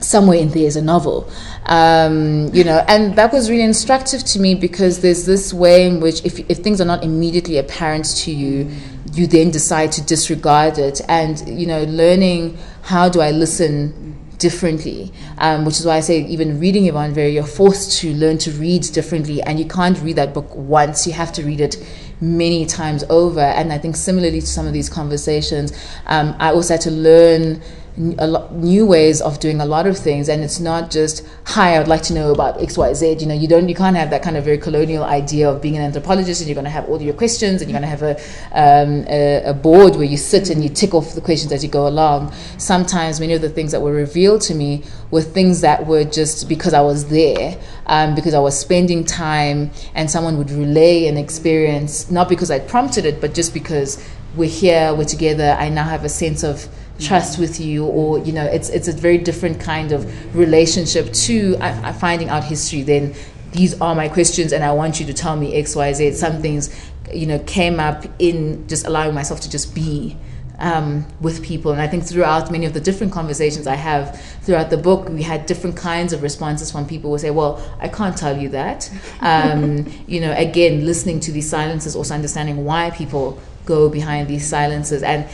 [0.00, 1.30] somewhere in there is a novel
[1.66, 6.00] um, you know and that was really instructive to me because there's this way in
[6.00, 8.70] which if, if things are not immediately apparent to you
[9.14, 15.12] you then decide to disregard it and you know learning how do i listen differently,
[15.38, 18.50] um, which is why I say even reading Yvonne Vera, you're forced to learn to
[18.52, 21.06] read differently, and you can't read that book once.
[21.06, 21.76] You have to read it
[22.20, 23.40] many times over.
[23.40, 25.72] And I think similarly to some of these conversations,
[26.06, 27.62] um, I also had to learn
[27.96, 31.76] new ways of doing a lot of things, and it's not just hi.
[31.76, 33.16] I would like to know about X, Y, Z.
[33.20, 35.76] You know, you don't, you can't have that kind of very colonial idea of being
[35.76, 38.02] an anthropologist, and you're going to have all your questions, and you're going to have
[38.02, 38.16] a,
[38.52, 41.70] um, a, a board where you sit and you tick off the questions as you
[41.70, 42.32] go along.
[42.58, 46.48] Sometimes many of the things that were revealed to me were things that were just
[46.48, 51.16] because I was there, um, because I was spending time, and someone would relay an
[51.16, 54.06] experience, not because I prompted it, but just because
[54.36, 55.56] we're here, we're together.
[55.58, 58.92] I now have a sense of trust with you or you know it's it's a
[58.92, 63.14] very different kind of relationship to uh, finding out history then
[63.52, 66.74] these are my questions and i want you to tell me xyz some things
[67.12, 70.16] you know came up in just allowing myself to just be
[70.58, 71.72] um, with people.
[71.72, 75.22] And i think throughout many of the different conversations i have throughout the book we
[75.22, 78.90] had different kinds of responses from people who say well i can't tell you that.
[79.20, 84.46] Um, you know again listening to these silences also understanding why people go behind these
[84.46, 85.02] silences.
[85.02, 85.28] And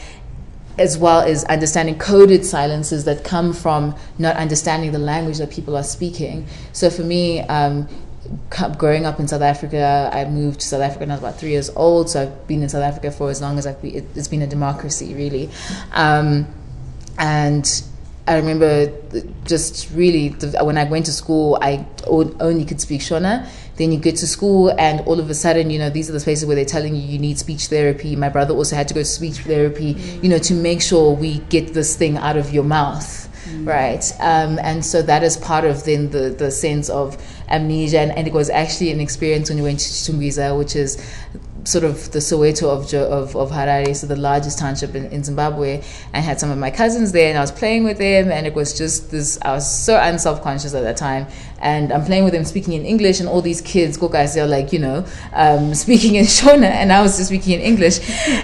[0.77, 5.77] as well as understanding coded silences that come from not understanding the language that people
[5.77, 6.45] are speaking.
[6.71, 7.87] So for me, um,
[8.77, 11.51] growing up in South Africa, I moved to South Africa when I was about three
[11.51, 12.09] years old.
[12.09, 14.07] So I've been in South Africa for as long as I've been.
[14.15, 15.49] It's been a democracy, really.
[15.91, 16.47] Um,
[17.19, 17.83] and
[18.27, 18.91] I remember
[19.45, 24.15] just really when I went to school, I only could speak Shona then you get
[24.17, 26.65] to school, and all of a sudden, you know, these are the spaces where they're
[26.65, 28.15] telling you you need speech therapy.
[28.15, 31.39] My brother also had to go to speech therapy, you know, to make sure we
[31.49, 33.29] get this thing out of your mouth.
[33.43, 33.67] Mm.
[33.67, 37.17] Right, um, and so that is part of then the the sense of
[37.49, 40.97] amnesia, and, and it was actually an experience when we went to Chitungwiza, which is
[41.65, 45.81] sort of the Soweto of, of, of Harare, so the largest township in, in Zimbabwe.
[46.13, 48.53] I had some of my cousins there and I was playing with them and it
[48.53, 51.27] was just this, I was so unself-conscious at that time.
[51.59, 54.45] And I'm playing with them speaking in English and all these kids, go guys, they're
[54.45, 57.99] like, you know, um, speaking in Shona and I was just speaking in English.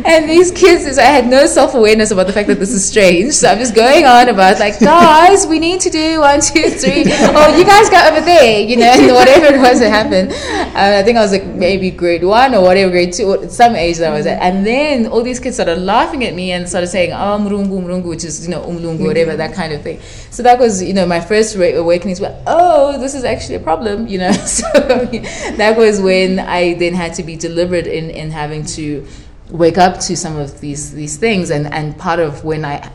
[0.06, 3.34] And these kids, I had no self-awareness about the fact that this is strange.
[3.34, 7.04] So I'm just going on about like, guys, we need to do one, two, three.
[7.32, 10.32] Oh, you guys go over there, you know, and whatever it was that happened.
[10.32, 13.76] Uh, I think I was like maybe grade one or whatever, grade two, or some
[13.76, 14.40] age that I was at.
[14.40, 14.58] Mm-hmm.
[14.58, 18.06] And then all these kids started laughing at me and started saying, oh, mrungu, mrungu,
[18.06, 19.06] which is, you know, umlungu, mm-hmm.
[19.06, 20.00] whatever, that kind of thing.
[20.32, 24.08] So that was, you know, my first awakening to, oh, this is actually a problem,
[24.08, 24.32] you know.
[24.32, 29.06] so that was when I then had to be deliberate in, in having to
[29.50, 32.88] wake up to some of these these things and and part of when I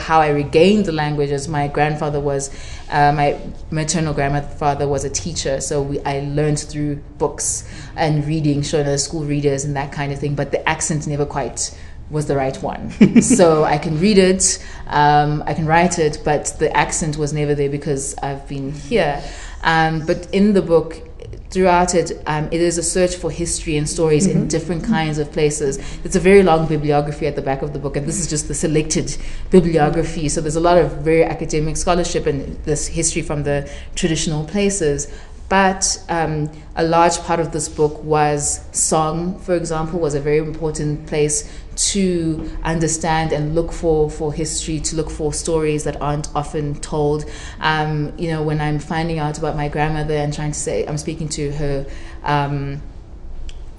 [0.00, 2.50] how I regained the language as my grandfather was
[2.90, 3.38] uh, my
[3.70, 9.24] maternal grandfather was a teacher so we, I learned through books and reading Shona school
[9.24, 11.76] readers and that kind of thing but the accent never quite
[12.10, 12.90] was the right one.
[13.22, 17.54] So I can read it um, I can write it but the accent was never
[17.54, 19.22] there because I've been here.
[19.62, 21.00] Um, but in the book
[21.54, 24.40] throughout it, um, it is a search for history and stories mm-hmm.
[24.40, 25.78] in different kinds of places.
[26.04, 28.48] It's a very long bibliography at the back of the book, and this is just
[28.48, 29.16] the selected
[29.50, 30.28] bibliography.
[30.28, 35.06] So there's a lot of very academic scholarship and this history from the traditional places.
[35.48, 40.38] But um, a large part of this book was song, for example, was a very
[40.38, 46.34] important place to understand and look for for history, to look for stories that aren't
[46.34, 47.24] often told.
[47.60, 50.98] Um, you know, when I'm finding out about my grandmother and trying to say, I'm
[50.98, 51.86] speaking to her.
[52.22, 52.82] Um,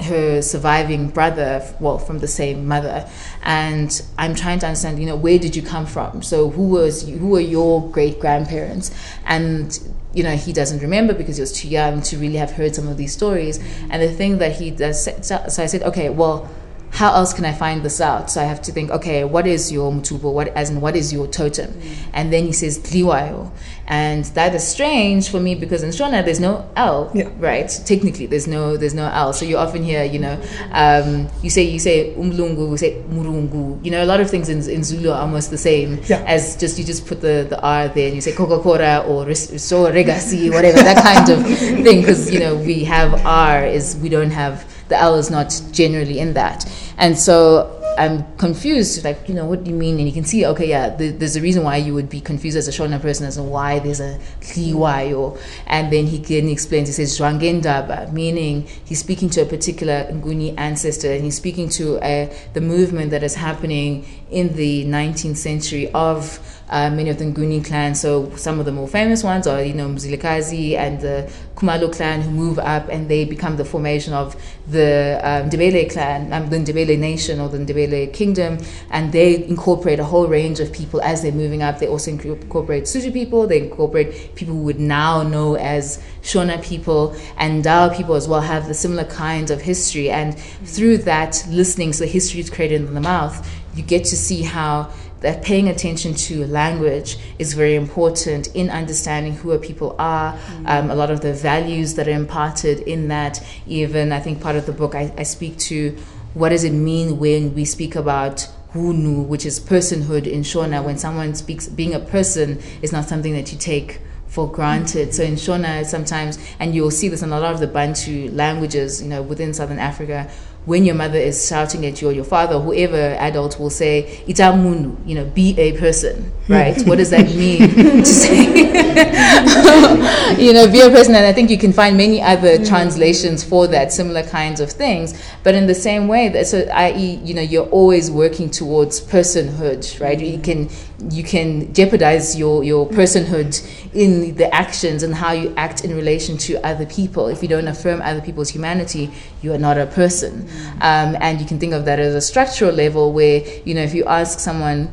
[0.01, 3.09] her surviving brother, well, from the same mother,
[3.43, 6.21] and I'm trying to understand, you know, where did you come from?
[6.21, 8.91] So who was who were your great grandparents?
[9.25, 9.79] And
[10.13, 12.87] you know, he doesn't remember because he was too young to really have heard some
[12.87, 13.59] of these stories.
[13.89, 16.49] And the thing that he does, so I said, okay, well,
[16.95, 18.31] how else can I find this out?
[18.31, 20.31] So I have to think, okay, what is your mutupo?
[20.31, 21.71] What as in what is your totem?
[21.71, 21.95] Mm.
[22.13, 23.51] And then he says Tliwayo.
[23.87, 27.29] And that is strange for me because in Shona there's no L, yeah.
[27.37, 27.69] right?
[27.85, 29.33] Technically there's no there's no L.
[29.33, 33.83] So you often hear, you know, um, you say you say umlungu, you say murungu.
[33.83, 36.23] You know, a lot of things in, in Zulu are almost the same yeah.
[36.25, 39.91] as just you just put the, the R there and you say Coca-Cola or so
[39.91, 41.99] regasi, whatever, that kind of thing.
[41.99, 46.19] Because, you know, we have R is we don't have the L is not generally
[46.19, 46.65] in that.
[46.97, 49.97] And so I'm confused, like, you know, what do you mean?
[49.97, 52.57] And you can see, okay, yeah, the, there's a reason why you would be confused
[52.57, 55.39] as a Shona person as to why there's a Kliwayo.
[55.67, 60.57] And then he can explain, he says, Zwangendaba, meaning he's speaking to a particular Nguni
[60.57, 65.91] ancestor and he's speaking to uh, the movement that is happening in the 19th century
[65.91, 68.01] of uh, many of the Nguni clans.
[68.01, 72.21] So some of the more famous ones are, you know, Mzilikazi and the Khumalo clan
[72.21, 74.35] who move up and they become the formation of
[74.67, 78.57] the um, Ndebele clan, um, the Ndebele nation or the Ndebele kingdom.
[78.89, 81.79] And they incorporate a whole range of people as they're moving up.
[81.79, 83.47] They also incorporate Suju people.
[83.47, 88.41] They incorporate people who would now know as Shona people and Dao people as well
[88.41, 90.09] have the similar kinds of history.
[90.09, 94.41] And through that listening, so history is created in the mouth, you get to see
[94.41, 100.33] how that paying attention to language is very important in understanding who a people are,
[100.33, 100.69] mm.
[100.69, 103.43] um, a lot of the values that are imparted in that.
[103.65, 105.97] Even I think part of the book I, I speak to
[106.33, 110.97] what does it mean when we speak about hunhu, which is personhood in Shona, when
[110.97, 115.13] someone speaks, being a person is not something that you take for granted.
[115.13, 119.01] So in Shona, sometimes, and you'll see this in a lot of the Bantu languages,
[119.01, 120.29] you know, within Southern Africa,
[120.65, 125.07] when your mother is shouting at you or your father, whoever adult will say, Itamunu,
[125.07, 126.79] you know, be a person, right?
[126.83, 128.45] what does that mean to say?
[130.41, 131.15] you know, be a person.
[131.15, 132.67] And I think you can find many other mm.
[132.67, 135.13] translations for that, similar kinds of things.
[135.43, 139.99] But in the same way, that, so i.e., you know, you're always working towards personhood,
[139.99, 140.19] right?
[140.19, 140.69] You can
[141.09, 143.61] you can jeopardize your, your personhood
[143.93, 147.27] in the actions and how you act in relation to other people.
[147.27, 150.47] If you don't affirm other people's humanity, you are not a person.
[150.81, 153.93] Um, and you can think of that as a structural level where, you know, if
[153.93, 154.89] you ask someone,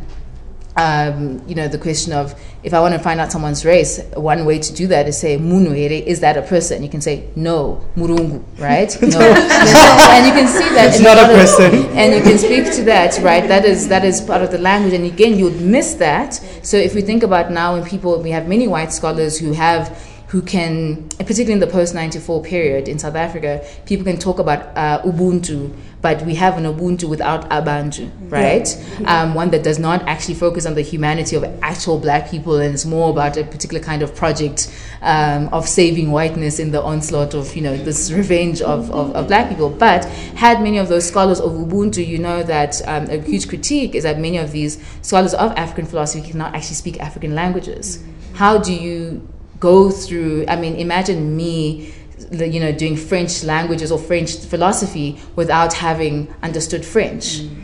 [0.77, 4.45] um, you know, the question of if I want to find out someone's race, one
[4.45, 6.83] way to do that is say, Munuere, is that a person?
[6.83, 8.97] You can say, no, Murungu, right?
[9.03, 9.19] No.
[9.21, 10.89] and you can see that.
[10.89, 11.75] It's not a person.
[11.75, 13.47] Of, and you can speak to that, right?
[13.47, 14.95] That is, that is part of the language.
[14.95, 16.35] And again, you would miss that.
[16.63, 19.99] So if we think about now when people, we have many white scholars who have
[20.33, 24.75] who can, particularly in the post 94 period in South Africa, people can talk about
[24.79, 28.67] uh, Ubuntu, but we have an Ubuntu without Abantu, right?
[28.99, 29.25] Yeah.
[29.25, 32.73] Um, one that does not actually focus on the humanity of actual black people and
[32.73, 37.35] it's more about a particular kind of project um, of saving whiteness in the onslaught
[37.35, 39.69] of, you know, this revenge of, of, of, black people.
[39.69, 43.95] But had many of those scholars of Ubuntu, you know that um, a huge critique
[43.95, 48.03] is that many of these scholars of African philosophy cannot actually speak African languages.
[48.33, 49.29] How do you
[49.63, 50.45] go through.
[50.49, 51.95] I mean, imagine me,
[52.33, 57.43] you know, doing French languages or French philosophy without having understood French.
[57.43, 57.62] Mm.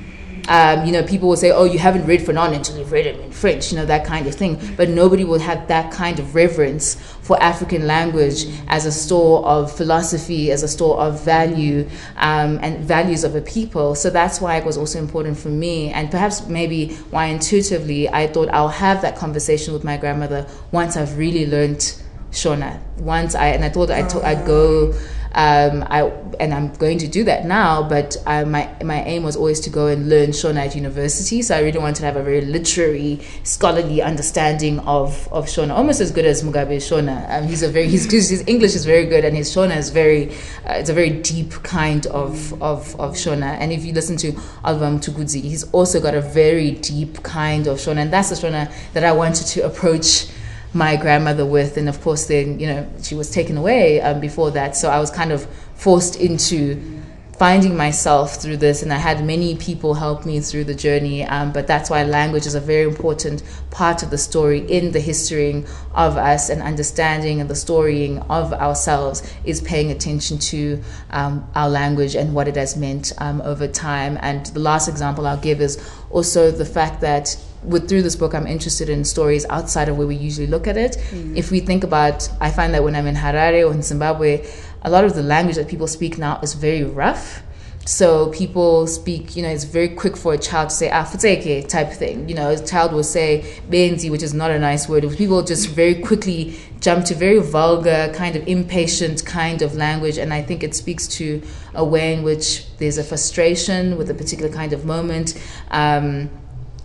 [0.49, 3.21] Um, you know, people will say, "Oh, you haven't read Fanon until you've read it
[3.21, 4.59] in French," you know, that kind of thing.
[4.77, 9.71] But nobody will have that kind of reverence for African language as a store of
[9.71, 13.95] philosophy, as a store of value um, and values of a people.
[13.95, 18.27] So that's why it was also important for me, and perhaps maybe why intuitively I
[18.27, 21.95] thought I'll have that conversation with my grandmother once I've really learned
[22.31, 22.81] Shona.
[22.99, 24.95] Once I and I thought I'd, I'd go
[25.35, 26.03] um, I
[26.41, 27.87] and I'm going to do that now.
[27.88, 31.43] But uh, my my aim was always to go and learn Shona at university.
[31.43, 36.01] So I really wanted to have a very literary, scholarly understanding of of Shona, almost
[36.01, 37.29] as good as Mugabe Shona.
[37.31, 40.31] Um, he's a very his his English is very good, and his Shona is very
[40.67, 43.57] uh, it's a very deep kind of of of Shona.
[43.59, 44.33] And if you listen to
[44.64, 48.73] Oliver Mtukudzi, he's also got a very deep kind of Shona, and that's the Shona
[48.93, 50.29] that I wanted to approach
[50.75, 54.51] my grandmother with, and of course, then you know she was taken away um, before
[54.53, 54.77] that.
[54.77, 56.99] So I was kind of forced into
[57.39, 61.23] finding myself through this, and I had many people help me through the journey.
[61.25, 64.99] Um, but that's why language is a very important part of the story in the
[64.99, 71.49] history of us and understanding and the storying of ourselves is paying attention to um,
[71.55, 74.19] our language and what it has meant um, over time.
[74.21, 75.79] And the last example I'll give is
[76.11, 80.07] also the fact that with through this book, I'm interested in stories outside of where
[80.07, 80.97] we usually look at it.
[81.11, 81.37] Mm.
[81.37, 84.47] If we think about, I find that when I'm in Harare or in Zimbabwe,
[84.83, 87.42] a lot of the language that people speak now is very rough.
[87.88, 91.66] So people speak, you know, it's very quick for a child to say afuteke ah,
[91.66, 92.29] type thing.
[92.29, 95.11] You know, a child will say benzi, which is not a nice word.
[95.16, 100.18] People just very quickly jump to very vulgar, kind of impatient kind of language.
[100.18, 101.40] And I think it speaks to
[101.75, 105.40] a way in which there's a frustration with a particular kind of moment.
[105.71, 106.29] Um,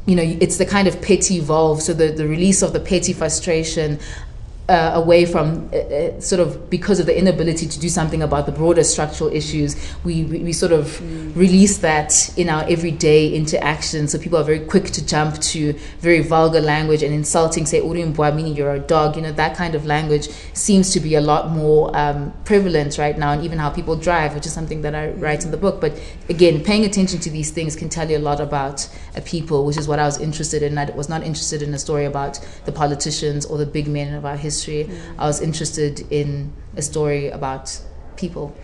[0.05, 3.13] you know, it's the kind of petty volve, so the, the release of the petty
[3.13, 3.99] frustration
[4.69, 8.45] uh, away from uh, uh, sort of because of the inability to do something about
[8.45, 11.35] the broader structural issues, we, we, we sort of mm.
[11.35, 14.07] release that in our everyday interaction.
[14.07, 18.33] So people are very quick to jump to very vulgar language and insulting, say, Urimbwa,
[18.33, 19.17] meaning you're a dog.
[19.17, 23.17] You know, that kind of language seems to be a lot more um, prevalent right
[23.17, 25.81] now, and even how people drive, which is something that I write in the book.
[25.81, 29.65] But again, paying attention to these things can tell you a lot about a people,
[29.65, 30.77] which is what I was interested in.
[30.77, 34.25] I was not interested in a story about the politicians or the big men of
[34.25, 35.15] our history Mm.
[35.17, 37.79] I was interested in a story about
[38.15, 38.55] people.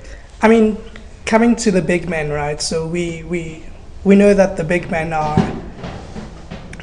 [0.41, 0.77] I mean,
[1.25, 2.61] coming to the big men, right?
[2.61, 3.63] So we we
[4.03, 5.37] we know that the big men are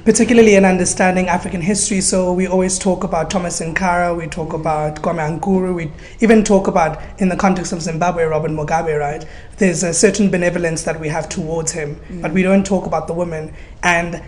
[0.07, 2.01] particularly in understanding African history.
[2.01, 5.91] So we always talk about Thomas Sankara, we talk about Kwame Nkrumah, we
[6.21, 9.27] even talk about, in the context of Zimbabwe, Robert Mugabe, right?
[9.59, 12.23] There's a certain benevolence that we have towards him, mm.
[12.23, 13.53] but we don't talk about the women.
[13.83, 14.23] And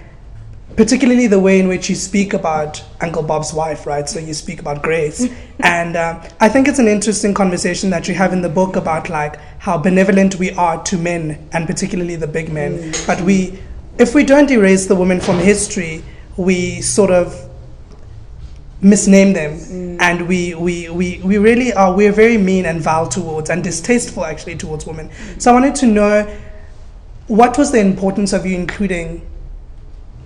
[0.79, 4.09] particularly the way in which you speak about Uncle Bob's wife, right?
[4.09, 5.29] So you speak about Grace.
[5.59, 9.09] and uh, I think it's an interesting conversation that you have in the book about
[9.09, 12.79] like how benevolent we are to men and particularly the big men.
[12.79, 13.07] Mm.
[13.09, 13.59] But we
[13.99, 16.05] if we don't erase the women from history,
[16.37, 17.35] we sort of
[18.81, 23.51] misname them and we, we, we, we really are we're very mean and vile towards
[23.51, 26.22] and distasteful actually towards women so i wanted to know
[27.26, 29.20] what was the importance of you including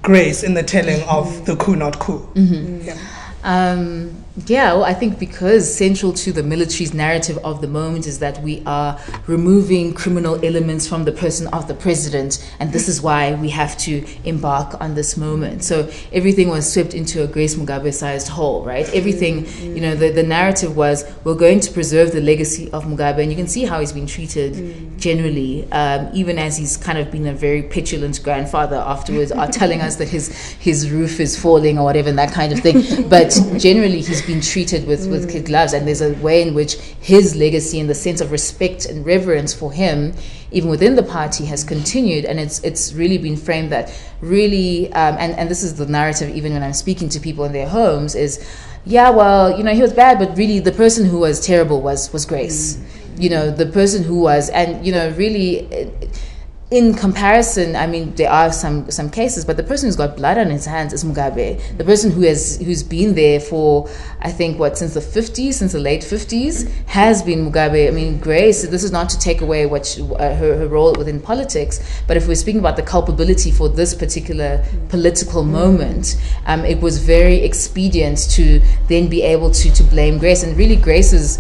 [0.03, 2.97] grace in the telling of the coup not coup yeah.
[3.45, 8.19] Um, yeah, well, I think because central to the military's narrative of the moment is
[8.21, 13.03] that we are removing criminal elements from the person of the president, and this is
[13.03, 15.65] why we have to embark on this moment.
[15.65, 18.89] So everything was swept into a Grace Mugabe sized hole, right?
[18.95, 23.19] Everything, you know, the, the narrative was we're going to preserve the legacy of Mugabe,
[23.19, 27.11] and you can see how he's been treated generally, um, even as he's kind of
[27.11, 31.79] been a very petulant grandfather afterwards, are telling us that his, his roof is falling
[31.79, 33.11] or whatever, and that kind of thing.
[33.11, 36.75] But generally, he's been treated with, with kid gloves, and there's a way in which
[37.01, 40.15] his legacy and the sense of respect and reverence for him,
[40.51, 42.25] even within the party, has continued.
[42.25, 46.35] And it's it's really been framed that really, um, and and this is the narrative.
[46.35, 48.45] Even when I'm speaking to people in their homes, is
[48.85, 52.13] yeah, well, you know, he was bad, but really, the person who was terrible was
[52.13, 52.79] was Grace.
[53.17, 55.61] You know, the person who was, and you know, really.
[55.71, 56.21] It,
[56.73, 60.39] in comparison, I mean, there are some some cases, but the person who's got blood
[60.39, 61.61] on his hands is Mugabe.
[61.77, 65.73] The person who has who's been there for, I think, what since the 50s, since
[65.73, 67.89] the late 50s, has been Mugabe.
[67.89, 68.67] I mean, Grace.
[68.67, 72.17] This is not to take away what she, uh, her her role within politics, but
[72.17, 76.17] if we're speaking about the culpability for this particular political moment,
[76.47, 80.77] um, it was very expedient to then be able to to blame Grace, and really
[80.77, 81.39] Grace's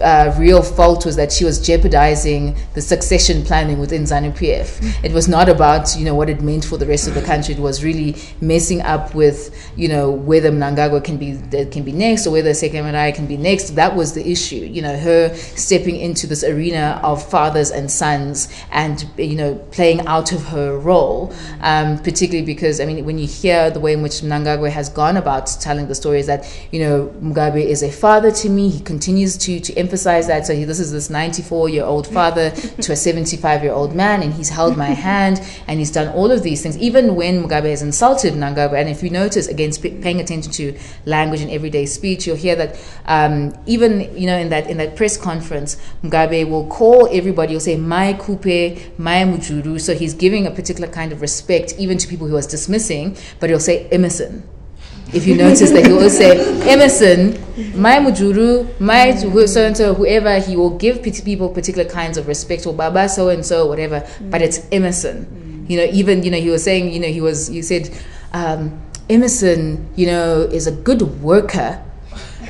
[0.00, 5.04] uh, real fault was that she was jeopardizing the succession planning within ZANU PF.
[5.04, 7.54] It was not about you know what it meant for the rest of the country.
[7.54, 12.26] It was really messing up with you know whether Mnangagwa can be can be next
[12.26, 13.70] or whether Sekeramayi can be next.
[13.70, 14.56] That was the issue.
[14.56, 20.06] You know her stepping into this arena of fathers and sons and you know playing
[20.06, 24.02] out of her role, um, particularly because I mean when you hear the way in
[24.02, 27.90] which Mnangagwa has gone about telling the story is that you know Mugabe is a
[27.90, 28.68] father to me.
[28.68, 30.46] He continues to to emphasize that.
[30.46, 32.50] So he, this is this 94 year old father
[32.82, 36.30] to a 75 year old man, and he's held my hand and he's done all
[36.30, 36.76] of these things.
[36.78, 40.78] Even when Mugabe has insulted Mnangagwa, and if you notice, again, sp- paying attention to
[41.06, 42.76] language in everyday speech, you'll hear that
[43.06, 47.52] um, even you know in that in that press conference, Mugabe will call everybody.
[47.52, 51.98] He'll say "my khupe," "my mujuru." So he's giving a particular kind of respect even
[51.98, 54.42] to people he was dismissing, but he'll say Emmerson
[55.12, 56.36] if you notice that he will say
[56.68, 57.32] Emmerson,
[57.80, 62.66] my mujuru, my so and so, whoever he will give people particular kinds of respect
[62.66, 64.06] or Baba so and so, whatever.
[64.20, 65.66] But it's Emmerson.
[65.68, 67.90] You know, even you know he was saying, you know, he was you said
[68.32, 71.82] um, Emmerson, you know, is a good worker.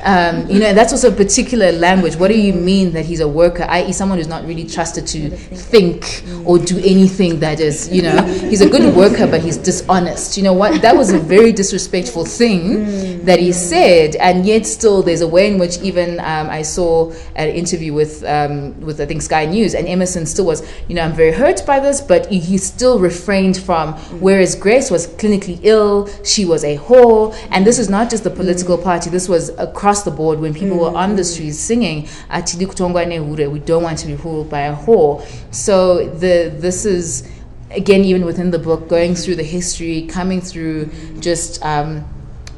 [0.03, 2.15] Um, you know, that's also a particular language.
[2.15, 5.29] What do you mean that he's a worker, i.e., someone who's not really trusted to
[5.29, 10.37] think or do anything that is, you know, he's a good worker, but he's dishonest.
[10.37, 10.81] You know what?
[10.81, 15.51] That was a very disrespectful thing that he said, and yet still there's a way
[15.51, 19.73] in which even um, I saw an interview with um, with I think Sky News,
[19.75, 23.57] and Emmerson still was, you know, I'm very hurt by this, but he, still refrained
[23.57, 23.93] from.
[24.19, 28.29] Whereas Grace was clinically ill, she was a whore, and this is not just the
[28.29, 29.09] political party.
[29.09, 33.49] This was across the board when people were on the streets singing "Atili kutongwane hure,"
[33.49, 35.21] we don't want to be ruled by a whore.
[35.51, 37.27] So the this is
[37.71, 41.63] again even within the book going through the history, coming through just.
[41.65, 42.05] Um,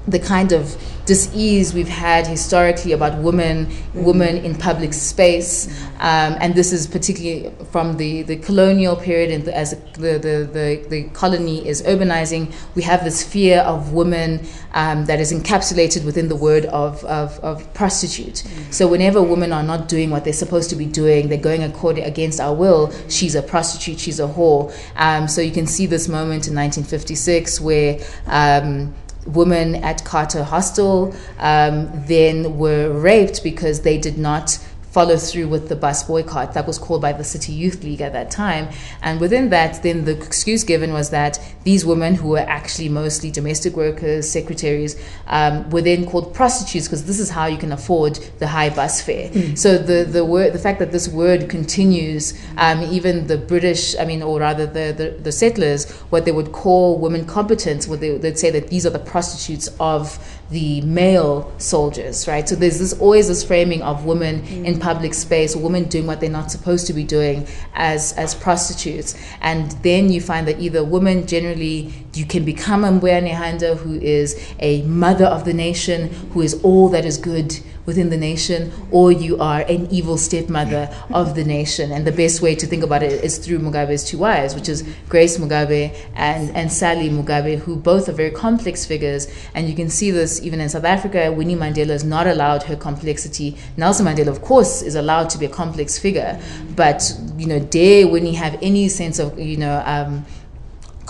[0.08, 0.76] the kind of
[1.06, 5.68] dis-ease we've had historically about women, women in public space,
[5.99, 10.49] um, and this is particularly from the, the colonial period and the, as the, the,
[10.52, 16.06] the, the colony is urbanizing, we have this fear of women um, that is encapsulated
[16.06, 18.43] within the word of, of, of prostitute.
[18.72, 22.06] So whenever women are not doing what they're supposed to be doing, they're going according
[22.06, 24.74] against our will, she's a prostitute, she's a whore.
[24.95, 28.93] Um, so you can see this moment in 1956 where um,
[29.26, 34.58] women at Carter Hostel um, then were raped because they did not
[34.92, 38.14] follow through with the bus boycott that was called by the City Youth League at
[38.14, 38.68] that time.
[39.02, 43.32] And within that, then the excuse given was that these women, who were actually mostly
[43.32, 48.16] domestic workers, secretaries, um, were then called prostitutes because this is how you can afford
[48.39, 49.32] the high bus fare.
[49.56, 54.06] So the the word, the fact that this word continues, um, even the British, I
[54.06, 58.18] mean, or rather the, the, the settlers, what they would call women competent, what they,
[58.18, 62.47] they'd say that these are the prostitutes of the male soldiers, right?
[62.47, 64.66] So there's this always this framing of women mm.
[64.66, 69.16] in public space, women doing what they're not supposed to be doing as as prostitutes,
[69.41, 73.93] and then you find that either women generally you can become a Mbuya Nehanda who
[73.99, 78.72] is a mother of the nation, who is all that is good within the nation
[78.92, 81.92] or you are an evil stepmother of the nation.
[81.92, 84.84] And the best way to think about it is through Mugabe's two wives, which is
[85.10, 89.28] Grace Mugabe and, and Sally Mugabe, who both are very complex figures.
[89.54, 91.32] And you can see this even in South Africa.
[91.32, 93.58] Winnie Mandela is not allowed her complexity.
[93.78, 96.40] Nelson Mandela, of course, is allowed to be a complex figure.
[96.76, 100.26] But, you know, dare Winnie have any sense of, you know, um,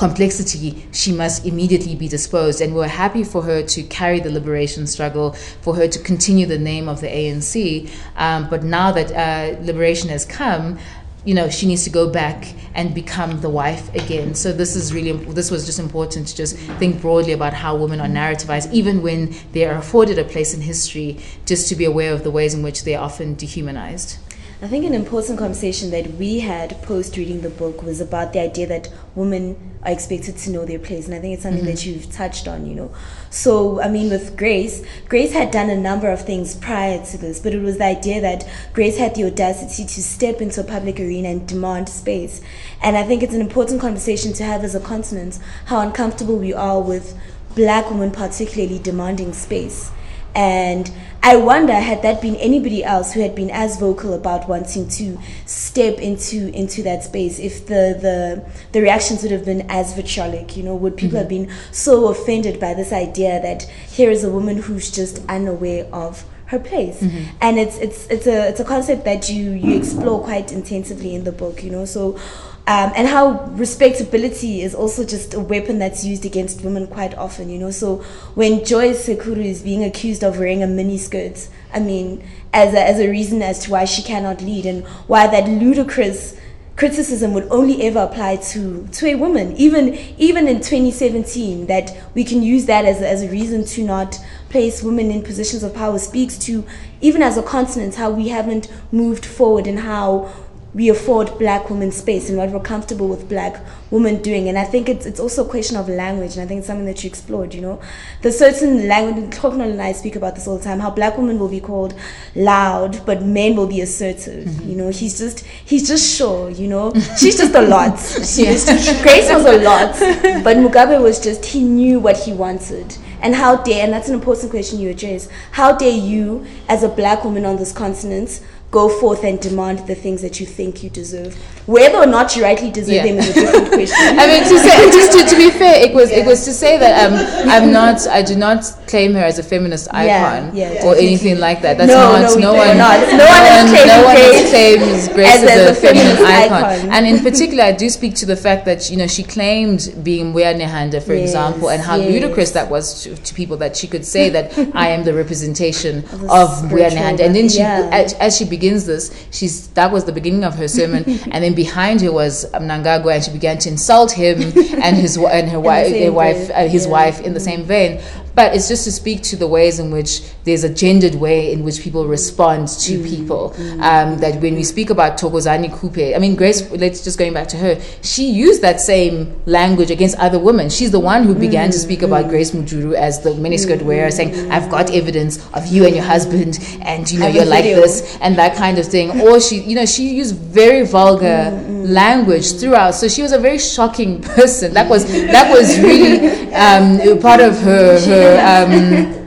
[0.02, 2.60] complexity, she must immediately be disposed.
[2.60, 6.58] And we're happy for her to carry the liberation struggle, for her to continue the
[6.58, 7.88] name of the ANC.
[8.16, 10.80] Um, but now that uh, liberation has come,
[11.24, 14.92] you know she needs to go back and become the wife again so this is
[14.92, 19.04] really this was just important to just think broadly about how women are narrativized even
[19.04, 22.56] when they are afforded a place in history just to be aware of the ways
[22.56, 24.18] in which they are often dehumanized
[24.64, 28.40] I think an important conversation that we had post reading the book was about the
[28.40, 31.06] idea that women are expected to know their place.
[31.06, 31.72] And I think it's something mm-hmm.
[31.72, 32.94] that you've touched on, you know.
[33.30, 37.40] So, I mean, with Grace, Grace had done a number of things prior to this,
[37.40, 41.00] but it was the idea that Grace had the audacity to step into a public
[41.00, 42.42] arena and demand space.
[42.82, 46.54] And I think it's an important conversation to have as a continent how uncomfortable we
[46.54, 47.18] are with
[47.56, 49.92] black women, particularly demanding space.
[50.34, 50.92] And
[51.24, 55.18] I wonder had that been anybody else who had been as vocal about wanting to
[55.46, 60.58] step into into that space, if the the the reactions would have been as vitriolic,
[60.58, 61.18] you know, would people mm-hmm.
[61.18, 65.86] have been so offended by this idea that here is a woman who's just unaware
[65.94, 67.24] of her place mm-hmm.
[67.40, 71.24] and it's it's it's a it's a concept that you you explore quite intensively in
[71.24, 72.20] the book you know so
[72.68, 77.50] um, and how respectability is also just a weapon that's used against women quite often,
[77.50, 77.72] you know.
[77.72, 77.98] So
[78.36, 82.84] when Joyce Sekuru is being accused of wearing a mini skirt, I mean, as a,
[82.84, 86.38] as a reason as to why she cannot lead and why that ludicrous
[86.76, 92.24] criticism would only ever apply to, to a woman, even even in 2017, that we
[92.24, 95.98] can use that as as a reason to not place women in positions of power
[95.98, 96.64] speaks to,
[97.02, 100.32] even as a continent, how we haven't moved forward and how
[100.74, 104.48] we afford black women space and what we're comfortable with black women doing.
[104.48, 106.86] And I think it's it's also a question of language, and I think it's something
[106.86, 107.54] that you explored.
[107.54, 107.82] You know,
[108.22, 109.32] the certain language.
[109.32, 110.80] Koknol and I speak about this all the time.
[110.80, 111.94] How black women will be called
[112.36, 114.46] loud, but men will be assertive.
[114.46, 114.70] Mm-hmm.
[114.70, 116.50] You know, he's just he's just sure.
[116.50, 117.94] You know, she's just a lot.
[118.38, 119.02] yes.
[119.04, 120.00] Grace was a lot,
[120.44, 122.98] but Mugabe was just he knew what he wanted.
[123.24, 126.90] And how dare, and that's an important question you address, how dare you, as a
[126.90, 128.42] black woman on this continent,
[128.72, 131.36] go forth and demand the things that you think you deserve.
[131.68, 133.06] Whether or not you rightly deserve yeah.
[133.06, 134.20] them is a different question.
[134.20, 136.20] I mean, to say, just to, to be fair, it was yeah.
[136.20, 137.14] it was to say that um,
[137.50, 141.62] I'm not, I do not claim her as a feminist icon yeah, or anything like
[141.62, 141.78] that.
[141.78, 143.00] That's no, not, no, no one, not.
[143.12, 146.64] no one, no one claims Grace as, as, a, a feminist, icon.
[146.64, 146.90] icon.
[146.92, 150.34] And in particular, I do speak to the fact that you know she claimed being
[150.34, 152.10] Mbuya Nehanda, for yes, example, and how yes.
[152.12, 156.00] ludicrous that was to, to, people that she could say that I am the representation
[156.40, 160.12] of Mbuya Nehanda, and then she, as, as she begins this, she's that was the
[160.12, 164.12] beginning of her sermon, and then behind her was Mnangagwa, and she began to insult
[164.12, 164.42] him
[164.86, 166.92] and his and her wife, wife uh, his yeah.
[166.92, 168.00] wife in the same vein.
[168.42, 171.64] But it's just to speak to the ways in which there's a gendered way in
[171.64, 173.08] which people respond to mm.
[173.08, 173.52] people.
[173.56, 173.82] Mm.
[173.84, 177.50] Um, that when we speak about Thokozani Khupe, I mean, Grace, let's just going back
[177.50, 180.72] to her, she used that same language against other women.
[180.72, 181.74] She's the one who began mm.
[181.74, 182.30] to speak about mm.
[182.30, 186.58] Grace Mujuru as the miniskirt wearer, saying, I've got evidence of you and your husband,
[186.82, 189.22] and you know, you're like this, and that kind of thing.
[189.22, 191.52] Or she, you know, she used very vulgar
[191.86, 192.96] language throughout.
[192.96, 194.74] So she was a very shocking person.
[194.74, 199.22] That was, that was really um, part of her, her um,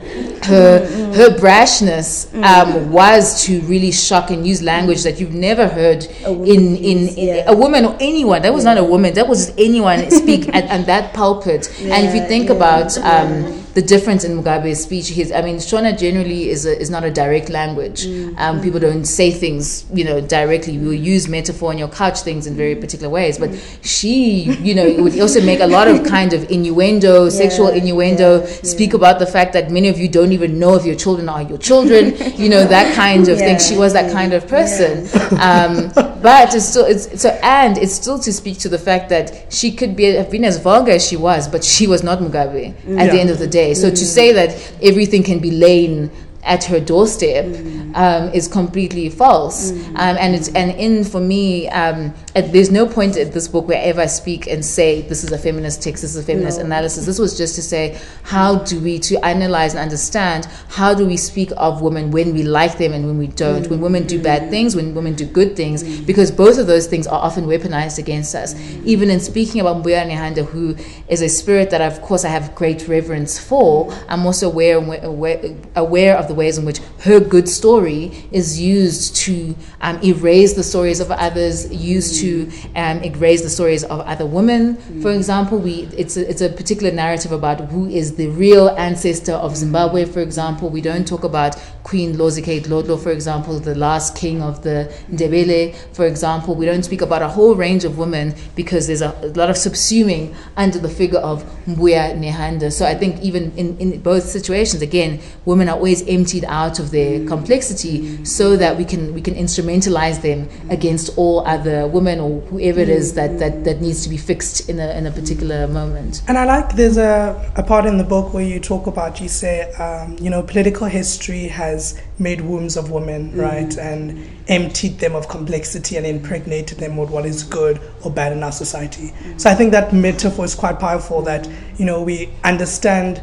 [0.44, 6.04] her her brashness um, was to really shock and use language that you've never heard
[6.04, 7.44] in in, in yeah.
[7.50, 8.42] a woman or anyone.
[8.42, 8.74] That was yeah.
[8.74, 9.14] not a woman.
[9.14, 11.72] That was anyone speak at, at that pulpit.
[11.80, 12.96] Yeah, and if you think about.
[12.98, 15.08] Um, the difference in Mugabe's speech.
[15.08, 18.06] His, I mean, Shona generally is a, is not a direct language.
[18.06, 18.38] Mm-hmm.
[18.38, 20.78] Um, people don't say things, you know, directly.
[20.78, 23.36] We use metaphor and you'll couch things in very particular ways.
[23.38, 23.50] But
[23.82, 28.40] she, you know, would also make a lot of kind of innuendo, yeah, sexual innuendo,
[28.40, 28.96] yeah, speak yeah.
[28.96, 31.58] about the fact that many of you don't even know if your children are your
[31.58, 33.58] children, you know, that kind of thing.
[33.58, 35.08] She was that kind of person.
[35.40, 35.90] Um,
[36.22, 39.72] but it's still, it's, so, and it's still to speak to the fact that she
[39.72, 43.10] could be, have been as vulgar as she was, but she was not Mugabe at
[43.10, 43.63] the end of the day.
[43.72, 44.50] So to say that
[44.82, 46.10] everything can be lain
[46.44, 47.96] at her doorstep mm.
[47.96, 49.72] um, is completely false.
[49.72, 49.88] Mm.
[49.88, 53.66] Um, and it's and in for me, um, at, there's no point at this book
[53.66, 56.66] wherever I speak and say this is a feminist text, this is a feminist no.
[56.66, 57.06] analysis.
[57.06, 61.16] This was just to say how do we to analyze and understand how do we
[61.16, 63.70] speak of women when we like them and when we don't, mm.
[63.70, 66.06] when women do bad things, when women do good things, mm.
[66.06, 68.54] because both of those things are often weaponized against us.
[68.54, 68.84] Mm.
[68.84, 70.76] Even in speaking about Mbuya Nehanda, who
[71.08, 75.56] is a spirit that of course I have great reverence for, I'm also aware aware,
[75.76, 80.54] aware of the the ways in which her good story is used to um, erase
[80.54, 84.76] the stories of others, used to um, erase the stories of other women.
[85.00, 89.32] For example, we it's a, it's a particular narrative about who is the real ancestor
[89.32, 90.04] of Zimbabwe.
[90.04, 94.62] For example, we don't talk about Queen Lozikeyi Dlodlo, for example, the last king of
[94.62, 95.74] the Ndebele.
[95.92, 99.28] For example, we don't speak about a whole range of women because there's a, a
[99.36, 102.72] lot of subsuming under the figure of Mbuya Nehanda.
[102.72, 106.00] So I think even in, in both situations, again, women are always
[106.44, 111.86] out of their complexity so that we can we can instrumentalize them against all other
[111.86, 115.06] women or whoever it is that, that, that needs to be fixed in a, in
[115.06, 116.22] a particular moment.
[116.28, 119.28] And I like there's a, a part in the book where you talk about, you
[119.28, 125.14] say, um, you know, political history has made wombs of women, right, and emptied them
[125.14, 129.12] of complexity and impregnated them with what is good or bad in our society.
[129.36, 133.20] So I think that metaphor is quite powerful that, you know, we understand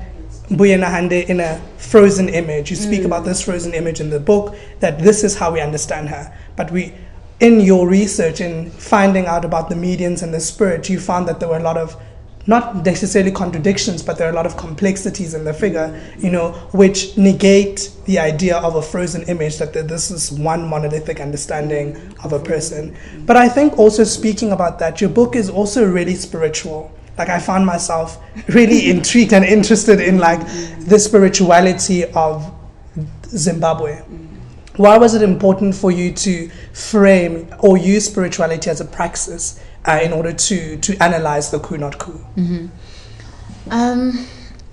[0.52, 2.70] Mbuya Nehanda in a frozen image.
[2.70, 3.06] You speak mm.
[3.06, 6.38] about this frozen image in the book, that this is how we understand her.
[6.58, 6.94] But we,
[7.40, 11.40] in your research in finding out about the mediums and the spirit, you found that
[11.40, 11.96] there were a lot of
[12.48, 16.52] not necessarily contradictions, but there are a lot of complexities in the figure, you know,
[16.72, 22.34] which negate the idea of a frozen image that this is one monolithic understanding of
[22.34, 22.96] a person.
[23.26, 26.92] But I think also speaking about that, your book is also really spiritual.
[27.18, 30.40] Like I found myself really intrigued and interested in like
[30.80, 32.52] the spirituality of
[33.28, 34.02] Zimbabwe.
[34.78, 40.00] Why was it important for you to frame or use spirituality as a praxis uh,
[40.02, 42.20] in order to to analyze the coup not coup?
[43.70, 44.28] Um,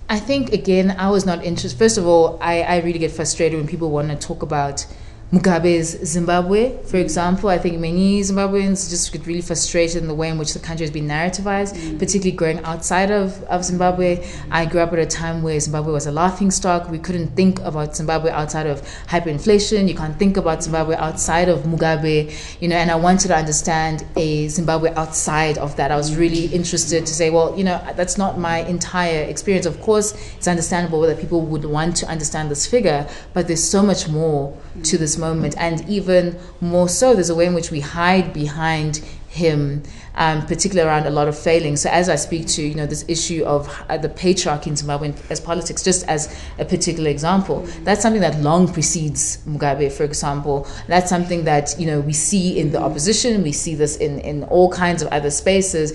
[0.09, 1.79] I think again, I was not interested.
[1.79, 4.87] First of all, I, I really get frustrated when people want to talk about
[5.31, 7.51] Mugabe's Zimbabwe, for example.
[7.51, 10.85] I think many Zimbabweans just get really frustrated in the way in which the country
[10.85, 11.99] has been narrativized, mm.
[11.99, 14.27] particularly growing outside of, of Zimbabwe.
[14.51, 16.89] I grew up at a time where Zimbabwe was a laughing stock.
[16.89, 19.87] We couldn't think about Zimbabwe outside of hyperinflation.
[19.87, 24.07] You can't think about Zimbabwe outside of Mugabe, you know, and I wanted to understand
[24.17, 25.93] a Zimbabwe outside of that.
[25.93, 29.67] I was really interested to say, well, you know, that's not my entire experience.
[29.67, 33.83] Of course, it's understandable that people would want to understand this figure, but there's so
[33.83, 35.55] much more to this moment.
[35.59, 39.83] And even more so, there's a way in which we hide behind him,
[40.15, 41.83] um, particularly around a lot of failings.
[41.83, 45.13] So as I speak to, you know, this issue of uh, the patriarchy in Zimbabwe
[45.29, 50.67] as politics, just as a particular example, that's something that long precedes Mugabe, for example.
[50.89, 54.45] That's something that, you know, we see in the opposition, we see this in, in
[54.45, 55.93] all kinds of other spaces.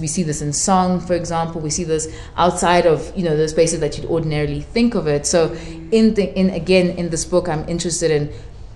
[0.00, 1.60] We see this in song, for example.
[1.60, 5.26] We see this outside of, you know, the spaces that you'd ordinarily think of it.
[5.26, 5.52] So
[5.92, 8.32] in the, in again, in this book, I'm interested in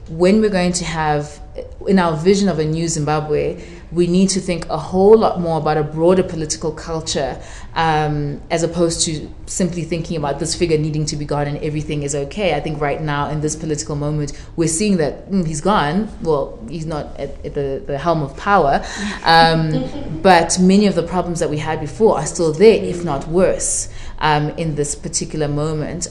[0.08, 1.40] when we're going to have
[1.86, 5.58] in our vision of a new Zimbabwe, we need to think a whole lot more
[5.58, 7.40] about a broader political culture
[7.74, 12.02] um, as opposed to simply thinking about this figure needing to be gone and everything
[12.02, 12.54] is okay.
[12.54, 16.08] I think right now in this political moment, we're seeing that mm, he's gone.
[16.22, 18.84] Well, he's not at, at the, the helm of power,
[19.24, 23.28] um, but many of the problems that we had before are still there, if not
[23.28, 23.88] worse,
[24.18, 26.08] um, in this particular moment.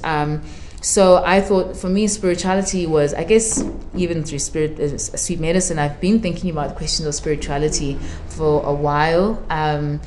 [0.83, 3.63] So I thought for me, spirituality was, I guess,
[3.95, 8.73] even through spirit, uh, sweet medicine, I've been thinking about questions of spirituality for a
[8.73, 9.41] while.
[9.49, 10.01] Um,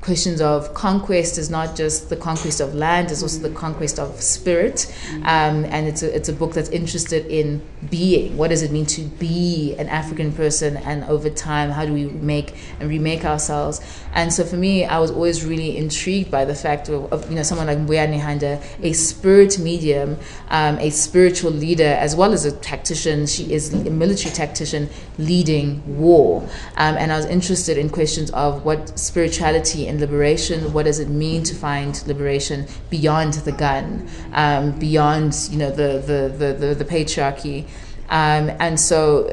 [0.00, 4.20] questions of conquest is not just the conquest of land, it's also the conquest of
[4.20, 4.94] spirit.
[5.24, 8.36] Um, and it's a, it's a book that's interested in being.
[8.36, 10.76] What does it mean to be an African person?
[10.78, 13.80] And over time, how do we make and remake ourselves?
[14.14, 17.36] And so for me, I was always really intrigued by the fact of, of you
[17.36, 20.16] know, someone like Mbuya Nehanda, a spirit medium,
[20.48, 23.26] um, a spiritual leader, as well as a tactician.
[23.26, 24.88] She is a military tactician
[25.18, 26.42] leading war.
[26.76, 31.08] Um, and I was interested in questions of what spirituality and liberation, what does it
[31.08, 36.74] mean to find liberation beyond the gun, um, beyond, you know, the, the, the, the,
[36.74, 37.66] the patriarchy.
[38.10, 39.28] Um, and so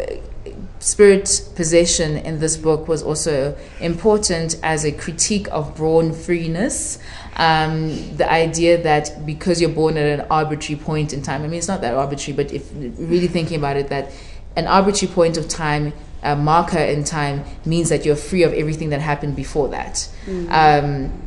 [0.79, 6.99] spirit possession in this book was also important as a critique of born freeness.
[7.37, 11.57] Um, the idea that because you're born at an arbitrary point in time, I mean,
[11.57, 14.11] it's not that arbitrary, but if really thinking about it, that
[14.55, 15.91] an arbitrary point of time,
[16.26, 20.09] a marker in time, means that you're free of everything that happened before that.
[20.49, 21.21] Um,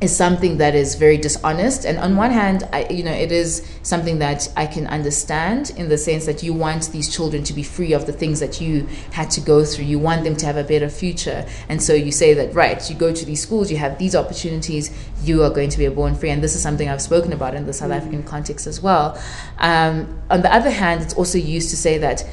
[0.00, 1.84] is something that is very dishonest.
[1.84, 5.88] And on one hand I, you know it is something that i can understand in
[5.88, 8.86] the sense that you want these children to be free of the things that you
[9.12, 9.84] had to go through.
[9.84, 11.46] You want them to have a better future.
[11.68, 14.90] And so you say that right you go to these schools you have these opportunities
[15.22, 16.30] you are going to be born free.
[16.30, 19.18] And this is something i've spoken about in the south african context as well.
[19.58, 22.26] Um, on the other hand it's also used to say that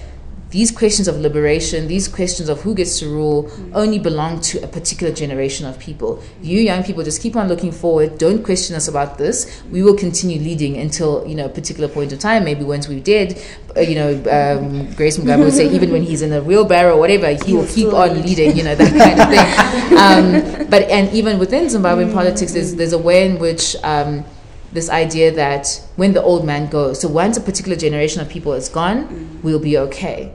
[0.51, 4.67] these questions of liberation, these questions of who gets to rule, only belong to a
[4.67, 6.21] particular generation of people.
[6.41, 8.17] You young people just keep on looking forward.
[8.17, 9.63] Don't question us about this.
[9.71, 12.43] We will continue leading until you know a particular point of time.
[12.43, 13.41] Maybe once we're dead,
[13.77, 16.99] uh, you know, um, Grace Mugabe would say even when he's in a wheelbarrow or
[16.99, 18.55] whatever, he will keep on leading.
[18.57, 19.81] You know that kind of thing.
[20.01, 23.75] Um, but and even within Zimbabwean politics, there's there's a way in which.
[23.83, 24.25] Um,
[24.73, 28.53] this idea that when the old man goes, so once a particular generation of people
[28.53, 30.31] is gone, we'll be okay.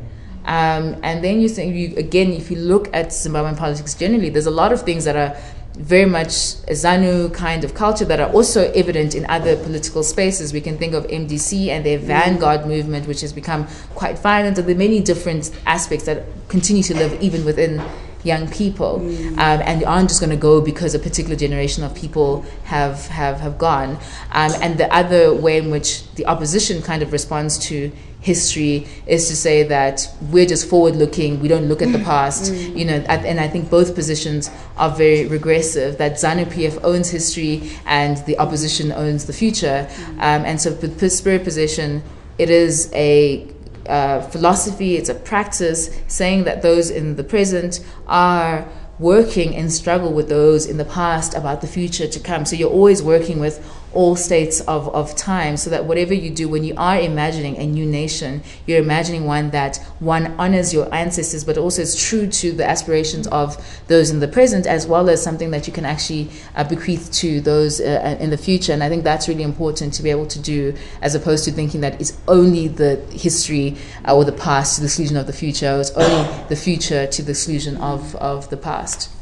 [0.46, 4.46] Um, and then you think, you, again, if you look at Zimbabwean politics generally, there's
[4.46, 5.36] a lot of things that are
[5.76, 10.52] very much a ZANU kind of culture that are also evident in other political spaces.
[10.52, 14.66] We can think of MDC and their vanguard movement, which has become quite violent, and
[14.66, 17.82] there are many different aspects that continue to live even within
[18.26, 19.32] young people mm.
[19.32, 23.38] um, and aren't just going to go because a particular generation of people have have,
[23.38, 23.90] have gone
[24.32, 27.92] um, and the other way in which the opposition kind of responds to
[28.32, 32.52] history is to say that we're just forward looking we don't look at the past
[32.52, 32.76] mm.
[32.78, 37.56] you know and i think both positions are very regressive that zanu pf owns history
[37.86, 40.08] and the opposition owns the future mm.
[40.28, 42.02] um, and so with the spirit possession
[42.38, 43.46] it is a
[43.88, 48.66] uh, philosophy, it's a practice saying that those in the present are
[48.98, 52.44] working and struggle with those in the past about the future to come.
[52.44, 56.48] So you're always working with all states of, of time so that whatever you do
[56.48, 61.44] when you are imagining a new nation you're imagining one that one honors your ancestors
[61.44, 63.56] but also is true to the aspirations of
[63.88, 67.40] those in the present as well as something that you can actually uh, bequeath to
[67.40, 68.72] those uh, in the future.
[68.72, 71.80] And i think that's really important to be able to do as opposed to thinking
[71.80, 73.76] that it's only the history
[74.06, 75.76] uh, or the past to the exclusion of the future.
[75.76, 79.15] Or it's only the future to the exclusion of, of the past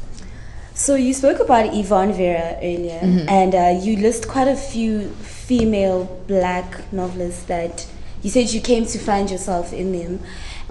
[0.75, 3.29] so you spoke about Yvonne Vera earlier, mm-hmm.
[3.29, 7.87] and uh, you list quite a few female black novelists that
[8.21, 10.19] you said you came to find yourself in them.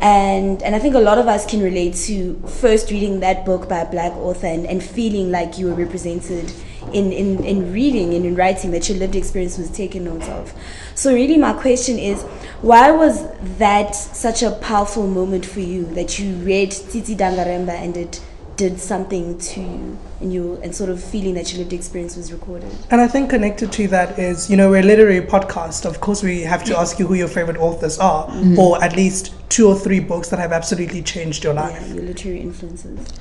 [0.01, 3.67] And and I think a lot of us can relate to first reading that book
[3.67, 6.53] by a black author and, and feeling like you were represented
[6.93, 10.53] in, in, in reading and in writing that your lived experience was taken note of.
[10.95, 12.23] So really my question is
[12.61, 13.27] why was
[13.59, 18.21] that such a powerful moment for you that you read Tsitsi Dangarembga and it
[18.57, 22.33] did something to you and you and sort of feeling that your lived experience was
[22.33, 22.71] recorded.
[22.91, 25.85] And I think connected to that is, you know, we're a literary podcast.
[25.85, 28.59] Of course we have to ask you who your favorite authors are, mm-hmm.
[28.59, 31.81] or at least two or three books that have absolutely changed your life.
[31.89, 33.13] Yeah, your literary influences.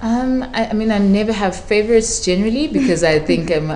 [0.00, 3.70] Um, I, I, mean, I never have favorites generally because I think um,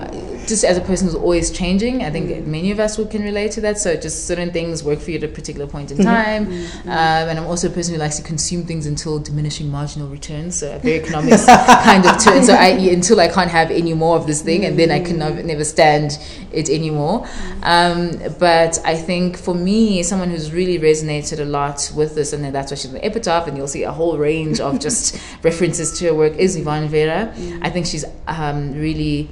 [0.47, 2.47] just as a person who's always changing, I think mm.
[2.47, 3.79] many of us can relate to that.
[3.79, 6.07] So just certain things work for you at a particular point in mm-hmm.
[6.07, 6.47] time.
[6.47, 6.89] Mm-hmm.
[6.89, 10.57] Um, and I'm also a person who likes to consume things until diminishing marginal returns.
[10.57, 12.45] So a very economics kind of turn.
[12.45, 15.19] So I until I can't have any more of this thing, and then I can
[15.19, 16.19] never, never stand
[16.53, 17.27] it anymore.
[17.63, 22.55] Um, but I think for me, someone who's really resonated a lot with this, and
[22.55, 25.99] that's why she's in the epitaph, and you'll see a whole range of just references
[25.99, 27.33] to work is Yvonne Vera.
[27.35, 27.61] Mm.
[27.63, 29.31] I think she's um, really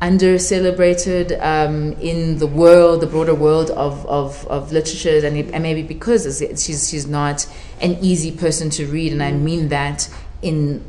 [0.00, 5.62] under celebrated um, in the world, the broader world of, of, of literature, and, and
[5.62, 7.46] maybe because she's, she's not
[7.80, 10.84] an easy person to read, and I mean that in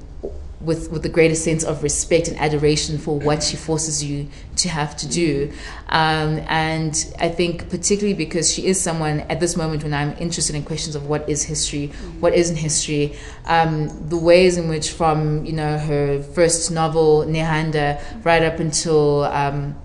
[0.63, 4.69] with, with the greatest sense of respect and adoration for what she forces you to
[4.69, 5.51] have to do.
[5.89, 10.55] Um, and I think, particularly because she is someone at this moment when I'm interested
[10.55, 11.87] in questions of what is history,
[12.19, 18.01] what isn't history, um, the ways in which, from you know her first novel Nehanda
[18.23, 19.75] right up until um,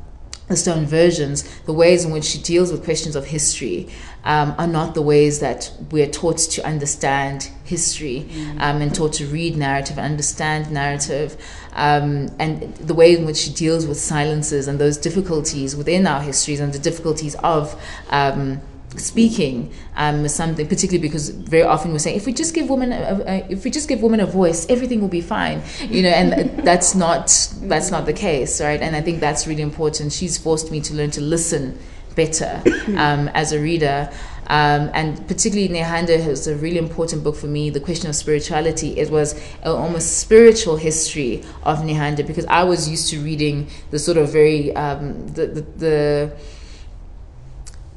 [0.48, 3.88] the Stone Virgins, the ways in which she deals with questions of history
[4.24, 8.60] um, are not the ways that we're taught to understand history mm.
[8.60, 11.36] um, and taught to read narrative understand narrative.
[11.72, 16.20] Um, and the way in which she deals with silences and those difficulties within our
[16.20, 18.60] histories and the difficulties of um,
[18.96, 23.22] speaking um, something particularly because very often we say if we just give women a,
[23.26, 26.58] a, if we just give women a voice everything will be fine you know and
[26.64, 27.26] that's not
[27.62, 30.94] that's not the case right and i think that's really important she's forced me to
[30.94, 31.78] learn to listen
[32.18, 32.62] better
[33.06, 34.10] um, as a reader.
[34.48, 37.70] Um, and particularly Nehanda is a really important book for me.
[37.70, 38.98] The question of spirituality.
[38.98, 44.16] It was almost spiritual history of Nehanda because I was used to reading the sort
[44.16, 46.32] of very um, the, the, the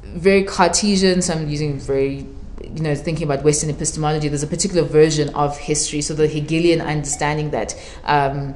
[0.02, 1.22] very Cartesian.
[1.22, 2.26] So I'm using very
[2.62, 4.28] you know thinking about Western epistemology.
[4.28, 6.02] There's a particular version of history.
[6.02, 7.74] So the Hegelian understanding that.
[8.04, 8.54] Um,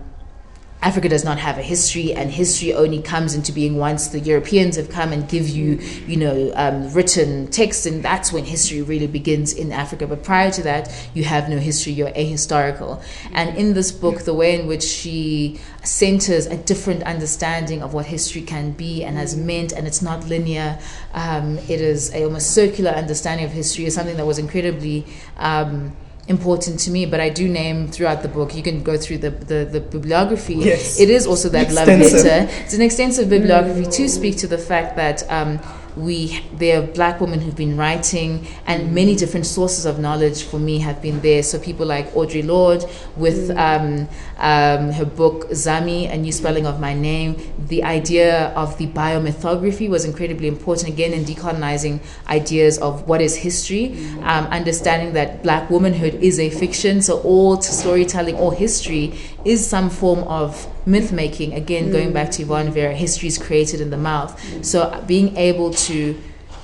[0.87, 4.77] Africa does not have a history, and history only comes into being once the Europeans
[4.77, 9.09] have come and give you, you know, um, written text, and that's when history really
[9.09, 10.07] begins in Africa.
[10.07, 13.03] But prior to that, you have no history, you're ahistorical.
[13.33, 18.07] And in this book, the way in which she centers a different understanding of what
[18.07, 20.79] history can be and has meant, and it's not linear,
[21.15, 25.05] um, it is a almost circular understanding of history, is something that was incredibly.
[25.37, 25.97] Um,
[26.29, 28.55] important to me, but I do name throughout the book.
[28.55, 30.55] You can go through the, the, the bibliography.
[30.55, 30.99] Yes.
[30.99, 32.13] It is also that Extensive.
[32.13, 32.53] love letter.
[32.65, 35.61] It's an extensive bibliography to speak to the fact that um,
[35.97, 40.59] we there are black women who've been writing and many different sources of knowledge for
[40.59, 41.43] me have been there.
[41.43, 42.85] So people like audre lorde
[43.17, 47.37] with um, um, her book zami a new spelling of my name.
[47.69, 53.37] The idea of the biomythography was incredibly important again in decolonizing ideas of what is
[53.37, 57.01] history um, understanding that black womanhood is a fiction.
[57.01, 62.43] So all storytelling or history is some form of myth making again going back to
[62.43, 64.33] yvonne vera history is created in the mouth.
[64.65, 66.17] So being able to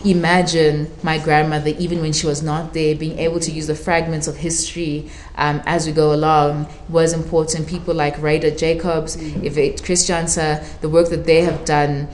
[0.04, 4.26] imagine my grandmother even when she was not there being able to use the fragments
[4.26, 7.68] of history um, as we go along was important.
[7.68, 12.08] People like Rayda Jacobs Yvette Christiansa the work that they have done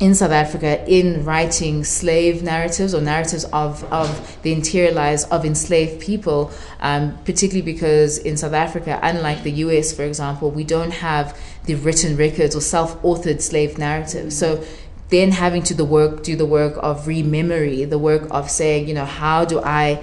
[0.00, 5.44] in South Africa in writing slave narratives or narratives of, of the interior lives of
[5.44, 10.90] enslaved people, um, particularly because in South Africa, unlike the US, for example, we don't
[10.90, 14.36] have the written records or self authored slave narratives.
[14.36, 14.64] So
[15.10, 18.94] then having to the work do the work of rememory, the work of saying, you
[18.94, 20.02] know, how do I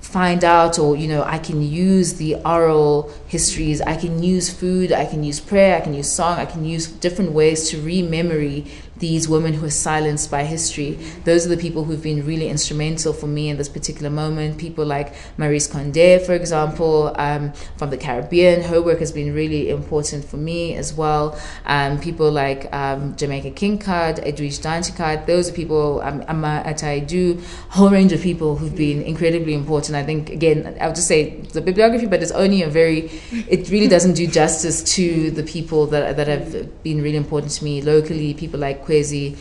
[0.00, 4.92] find out or you know i can use the oral histories i can use food
[4.92, 8.66] i can use prayer i can use song i can use different ways to rememory
[9.00, 10.92] these women who are silenced by history.
[11.24, 14.58] Those are the people who've been really instrumental for me in this particular moment.
[14.58, 18.62] People like maryse conde for example um, from the caribbean.
[18.62, 21.38] Her work has been really important for me as well.
[21.66, 27.38] Um, people like um, jamaica kincaid edwidge danticat those are people um, ama ata aidoo
[27.70, 29.96] a whole range of people who've been incredibly important.
[29.96, 33.10] I think again i would just say the bibliography but it's only a very
[33.48, 37.64] it really doesn't do justice to the people that, that have been really important to
[37.64, 38.34] me locally.
[38.34, 39.36] People like kwezi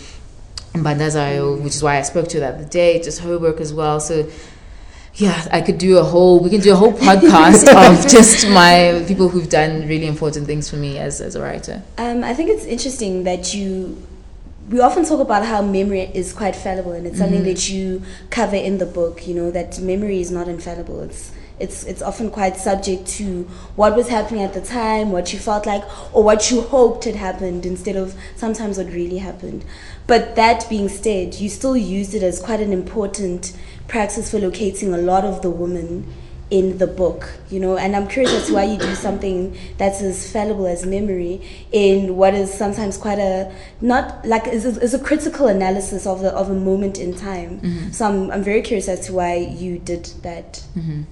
[0.75, 3.73] Mbandazayo, which is why I spoke to her the other day, just her work as
[3.73, 3.99] well.
[3.99, 4.25] So
[5.15, 9.03] yeah, I could do a whole we can do a whole podcast of just my
[9.07, 11.81] people who've done really important things for me as, as a writer.
[11.97, 13.97] Um, I think it's interesting that you.
[14.69, 18.55] We often talk about how memory is quite fallible, and it's something that you cover
[18.55, 19.27] in the book.
[19.27, 21.01] You know that memory is not infallible.
[21.01, 23.43] It's it's it's often quite subject to
[23.75, 25.83] what was happening at the time, what you felt like,
[26.15, 29.65] or what you hoped had happened instead of sometimes what really happened.
[30.07, 33.55] But that being said, you still used it as quite an important
[33.87, 36.11] practice for locating a lot of the women
[36.49, 40.01] in the book, you know, and I'm curious as to why you do something that's
[40.01, 41.41] as fallible as memory
[41.71, 46.31] in what is sometimes quite a not like is is a critical analysis of the
[46.31, 47.59] of a moment in time.
[47.59, 47.91] Mm-hmm.
[47.91, 50.63] So I'm I'm very curious as to why you did that.
[50.75, 51.03] Mm-hmm.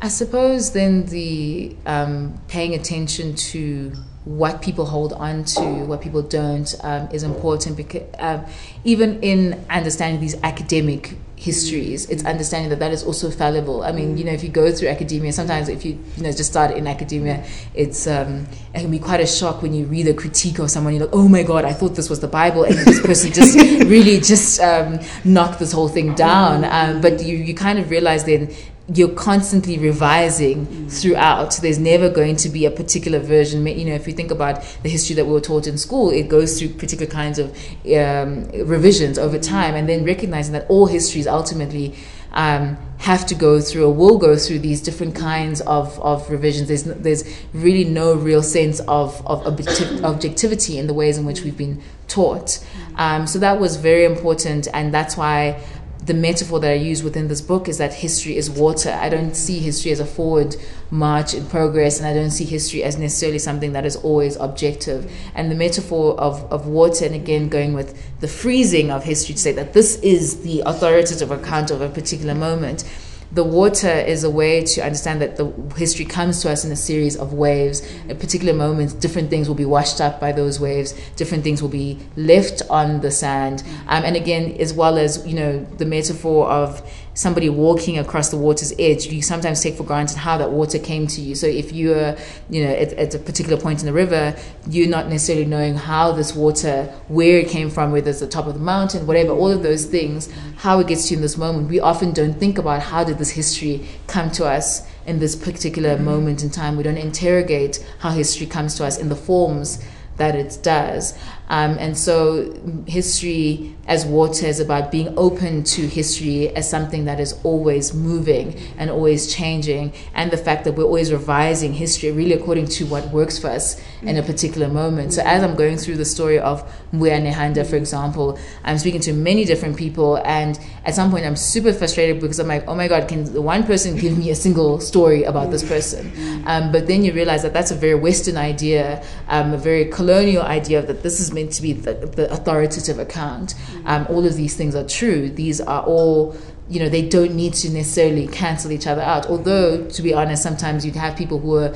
[0.00, 3.92] I suppose then the um, paying attention to
[4.24, 8.44] what people hold on to, what people don't, um, is important because um,
[8.84, 13.82] even in understanding these academic histories, it's understanding that that is also fallible.
[13.82, 16.50] I mean, you know, if you go through academia, sometimes if you you know just
[16.50, 17.44] start in academia,
[17.74, 20.94] it's um, it can be quite a shock when you read a critique of someone.
[20.94, 23.56] You're like, oh my god, I thought this was the Bible, and this person just
[23.88, 26.64] really just um, knocked this whole thing down.
[26.64, 28.52] Um, but you you kind of realize then
[28.94, 31.58] you're constantly revising throughout.
[31.60, 33.66] There's never going to be a particular version.
[33.66, 36.28] You know, if you think about the history that we were taught in school, it
[36.28, 37.50] goes through particular kinds of
[37.94, 41.94] um, revisions over time, and then recognizing that all histories ultimately
[42.32, 46.68] um, have to go through or will go through these different kinds of, of revisions.
[46.68, 51.42] There's there's really no real sense of of objectiv- objectivity in the ways in which
[51.42, 52.64] we've been taught.
[52.96, 55.62] Um, so that was very important, and that's why
[56.08, 58.90] the metaphor that I use within this book is that history is water.
[58.90, 60.56] I don't see history as a forward
[60.90, 65.12] march in progress, and I don't see history as necessarily something that is always objective.
[65.34, 69.40] And the metaphor of, of water, and again going with the freezing of history to
[69.40, 72.84] say that this is the authoritative account of a particular moment.
[73.30, 76.76] The water is a way to understand that the history comes to us in a
[76.76, 77.86] series of waves.
[78.08, 80.94] At particular moments, different things will be washed up by those waves.
[81.16, 83.62] Different things will be left on the sand.
[83.86, 86.82] Um, and again, as well as you know, the metaphor of
[87.18, 91.04] somebody walking across the water's edge, you sometimes take for granted how that water came
[91.04, 91.34] to you.
[91.34, 92.16] So if you're,
[92.48, 94.36] you know, at, at a particular point in the river,
[94.70, 98.46] you're not necessarily knowing how this water, where it came from, whether it's the top
[98.46, 101.36] of the mountain, whatever, all of those things, how it gets to you in this
[101.36, 101.68] moment.
[101.68, 105.96] We often don't think about how did this history come to us in this particular
[105.96, 106.04] mm-hmm.
[106.04, 106.76] moment in time.
[106.76, 109.84] We don't interrogate how history comes to us in the forms
[110.18, 111.18] that it does.
[111.48, 112.54] Um, and so,
[112.86, 118.54] history as water is about being open to history as something that is always moving
[118.76, 123.08] and always changing, and the fact that we're always revising history really according to what
[123.08, 125.14] works for us in a particular moment.
[125.14, 129.14] So, as I'm going through the story of Mbuya Nehanda, for example, I'm speaking to
[129.14, 132.88] many different people, and at some point, I'm super frustrated because I'm like, oh my
[132.88, 136.12] God, can one person give me a single story about this person?
[136.46, 140.42] Um, but then you realize that that's a very Western idea, um, a very colonial
[140.42, 143.54] idea that this is meant to be the, the authoritative account.
[143.84, 145.28] Um, all of these things are true.
[145.30, 146.36] These are all
[146.68, 149.26] you know they don't need to necessarily cancel each other out.
[149.26, 151.74] Although to be honest sometimes you'd have people who are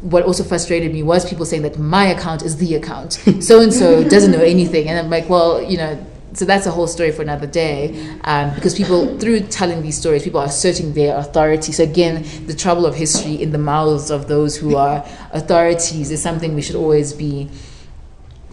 [0.00, 3.12] what also frustrated me was people saying that my account is the account.
[3.48, 4.88] So and so doesn't know anything.
[4.88, 5.92] And i'm like well you know
[6.32, 7.80] so that's a whole story for another day.
[8.22, 11.72] Um, because people through telling these stories people are asserting their authority.
[11.72, 12.14] So again
[12.46, 16.62] the trouble of history in the mouths of those who are authorities is something we
[16.62, 17.50] should always be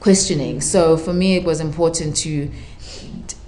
[0.07, 0.61] questioning.
[0.61, 2.49] So for me, it was important to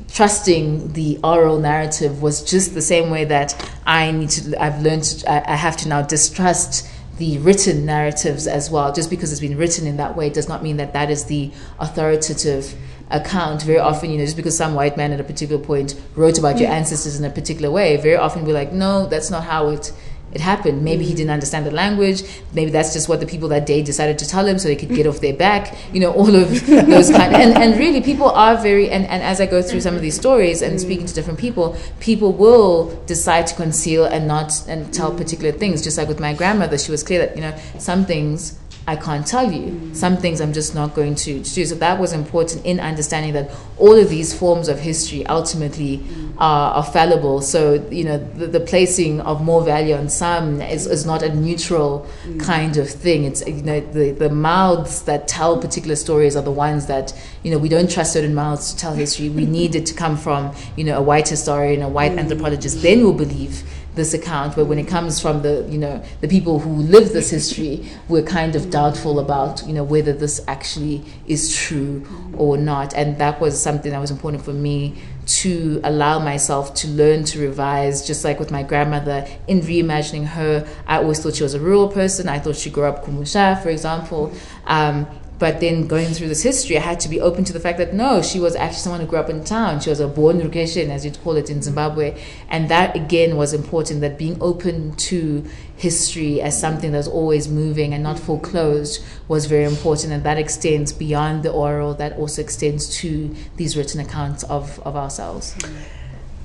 [0.10, 3.49] trusting the oral narrative was just the same way that
[3.86, 4.62] I need to.
[4.62, 5.03] I've learned.
[5.03, 6.86] To, I, I have to now distrust
[7.18, 8.91] the written narratives as well.
[8.91, 11.49] Just because it's been written in that way does not mean that that is the
[11.80, 12.76] authoritative
[13.10, 13.64] account.
[13.64, 16.60] Very often, you know, just because some white man at a particular point wrote about
[16.60, 16.80] your mm.
[16.80, 19.93] ancestors in a particular way, very often we're like, no, that's not how it
[20.32, 20.84] it happened.
[20.84, 21.17] Maybe he mm.
[21.17, 22.23] didn't understand the language.
[22.53, 24.89] Maybe that's just what the people that day decided to tell him so they could
[24.89, 25.75] get off their back.
[25.91, 27.36] You know, all of those kind.
[27.36, 28.89] And, and really, people are very.
[28.89, 31.15] And, and as I go through some of these stories and speaking to mm.
[31.15, 35.17] different people, people will decide to conceal and not and tell mm.
[35.17, 35.84] particular things.
[35.84, 38.59] Just like with my grandmother, she was clear that you know some things
[38.89, 39.93] I can't tell you.
[39.93, 41.65] Some things I'm just not going to, do.
[41.65, 46.03] So that was important in understanding that all of these forms of history ultimately
[46.39, 47.41] are, are fallible.
[47.41, 51.35] So, you know, the, the, placing of more value on some is, is not a
[51.35, 52.39] neutral mm.
[52.39, 53.25] kind of thing.
[53.25, 57.13] It's, you know, the, the mouths that tell particular stories are the ones that,
[57.43, 59.29] you know, we don't trust certain mouths to tell history.
[59.29, 62.19] We need it to come from, you know, a white historian, a white mm.
[62.19, 62.81] anthropologist.
[62.81, 63.63] Then we'll believe
[63.95, 67.29] this account but when it comes from the you know the people who live this
[67.29, 72.05] history we're kind of doubtful about you know whether this actually is true
[72.37, 72.93] or not.
[72.93, 77.39] And that was something that was important for me to allow myself to learn to
[77.39, 80.67] revise just like with my grandmother in reimagining her.
[80.87, 82.27] I always thought she was a rural person.
[82.27, 84.33] I thought she grew up kumusha for example.
[84.65, 85.05] Um,
[85.39, 87.93] but then going through this history, I had to be open to the fact that
[87.93, 89.79] no, she was actually someone who grew up in town.
[89.79, 91.63] She was a born Rukeshan, as you'd call it in mm-hmm.
[91.63, 92.21] Zimbabwe.
[92.49, 95.45] And that again was important that being open to
[95.77, 98.25] history as something that's always moving and not mm-hmm.
[98.25, 100.11] foreclosed was very important.
[100.11, 104.97] And that extends beyond the oral, that also extends to these written accounts of, of
[104.97, 105.55] ourselves.
[105.55, 105.99] Mm-hmm.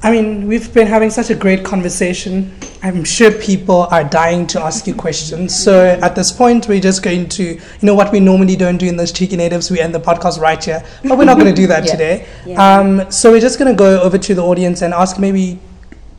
[0.04, 2.54] I mean, we've been having such a great conversation.
[2.82, 5.56] I'm sure people are dying to ask you questions.
[5.58, 8.86] So at this point, we're just going to, you know, what we normally don't do
[8.86, 10.84] in those cheeky natives, we end the podcast right here.
[11.04, 11.90] But we're not going to do that Yeah.
[11.92, 12.26] today.
[12.44, 12.62] Yeah.
[12.78, 15.58] Um, so we're just going to go over to the audience and ask maybe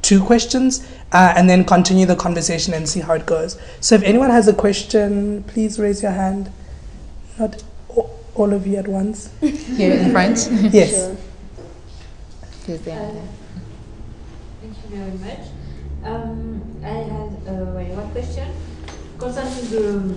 [0.02, 3.56] two questions uh, and then continue the conversation and see how it goes.
[3.82, 6.52] So if anyone has a question, please raise your hand.
[7.38, 7.64] Not
[8.34, 9.30] all of you at once.
[9.42, 10.50] Here in front.
[10.74, 10.90] Yes.
[10.90, 11.18] Sure.
[12.66, 13.22] Here's the other.
[14.62, 15.48] Thank you very much.
[16.04, 18.48] Um, I had uh, well, one question
[19.18, 20.16] concerning the,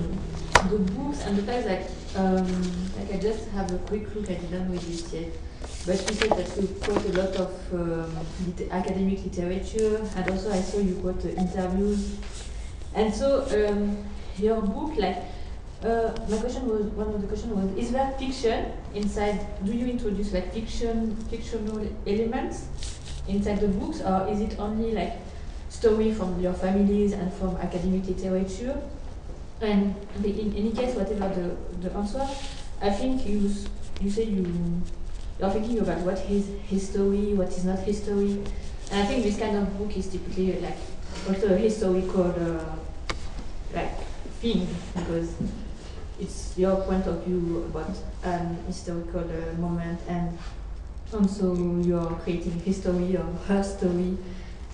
[0.70, 2.47] the books and the fact that um,
[2.99, 4.31] like I just have a quick look.
[4.31, 5.33] I didn't read this yet,
[5.87, 8.16] but you said that you quote a lot of um,
[8.47, 12.16] lit- academic literature, and also I saw you quote uh, interviews.
[12.95, 14.05] And so um,
[14.39, 15.22] your book, like
[15.85, 19.47] uh, my question was one of the question was: Is there fiction inside?
[19.64, 22.66] Do you introduce like fiction, fictional elements?
[23.29, 25.12] Inside the books, or is it only like
[25.68, 28.81] story from your families and from academic literature?
[29.61, 32.26] And in any case, whatever the, the answer,
[32.81, 33.51] I think you
[34.01, 34.83] you say you
[35.39, 38.43] you're thinking about what is history, what is not history,
[38.91, 40.76] and I think this kind of book is typically like
[41.29, 42.76] also a historical uh,
[43.74, 43.99] like
[44.41, 45.35] thing because
[46.20, 50.39] it's your point of view about an historical uh, moment and
[51.12, 54.16] also you're creating history of her story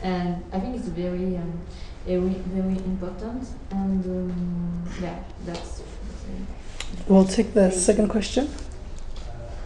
[0.02, 1.60] and I think it's very um,
[2.06, 7.08] very, very important and um, yeah that's, that's.
[7.08, 8.48] We'll take the second question.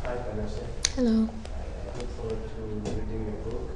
[0.04, 0.60] Hi, Vanessa.
[0.94, 1.28] Hello.
[1.28, 3.70] I look forward to reading your book.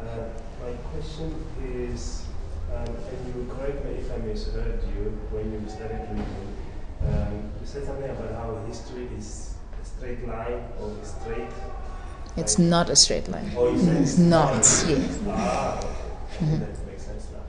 [0.00, 0.28] Uh,
[0.62, 2.26] my question is,
[2.74, 6.56] um, and you correct me if I misheard you when you started reading.
[7.02, 11.50] Um, you said something about how history is a straight line or straight.
[12.36, 13.50] It's not a straight line.
[13.56, 15.18] Or you said It's not, yes.
[15.28, 16.56] Ah, okay.
[16.58, 17.42] That makes sense now.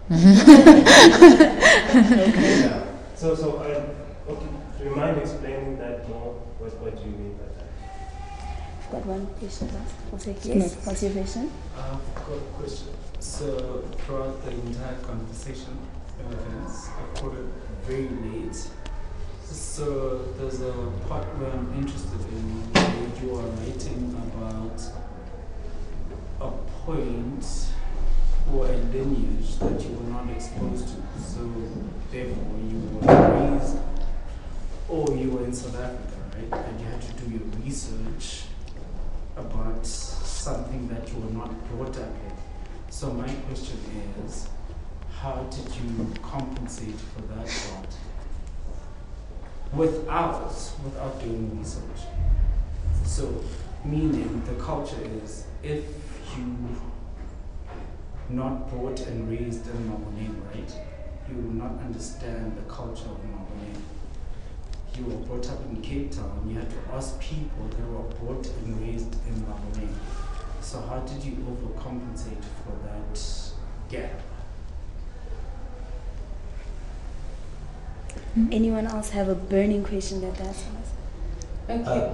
[1.98, 2.84] Yeah.
[3.16, 4.46] So, so, um, okay,
[4.78, 6.34] do you mind explaining that more?
[6.60, 8.92] What, what do you mean by that?
[8.92, 9.94] Got one question last.
[10.14, 10.56] I'll take Yes.
[10.56, 10.86] yes.
[10.86, 11.52] What's your question?
[11.76, 12.88] I've got a question.
[13.20, 15.78] So throughout the entire conversation,
[16.20, 17.46] uh, Vanessa, I caught it
[17.86, 18.56] very late.
[19.50, 20.74] So there's a
[21.08, 24.82] part where I'm interested in where you are writing about
[26.42, 26.52] a
[26.84, 27.46] point
[28.52, 31.22] or a lineage that you were not exposed to.
[31.22, 31.50] So
[32.12, 33.08] therefore you were
[33.52, 33.78] raised
[34.90, 36.66] or you were in South Africa, right?
[36.66, 38.44] And you had to do your research
[39.38, 42.34] about something that you were not brought up in.
[42.90, 43.78] So my question
[44.26, 44.50] is,
[45.22, 47.96] how did you compensate for that part
[49.74, 50.52] without
[50.84, 52.08] without doing research?
[53.06, 53.44] So
[53.84, 55.84] meaning the culture is if
[56.38, 56.56] you
[58.30, 60.74] not brought and raised in Maboneng, right?
[61.30, 63.82] You will not understand the culture of Maboneng.
[64.98, 68.48] You were brought up in Cape Town, you had to ask people that were brought
[68.48, 69.94] and raised in Maboneng.
[70.62, 73.20] So how did you overcompensate for that
[73.90, 74.22] gap?
[78.52, 80.64] Anyone else have a burning question that that's
[81.70, 82.14] Okay.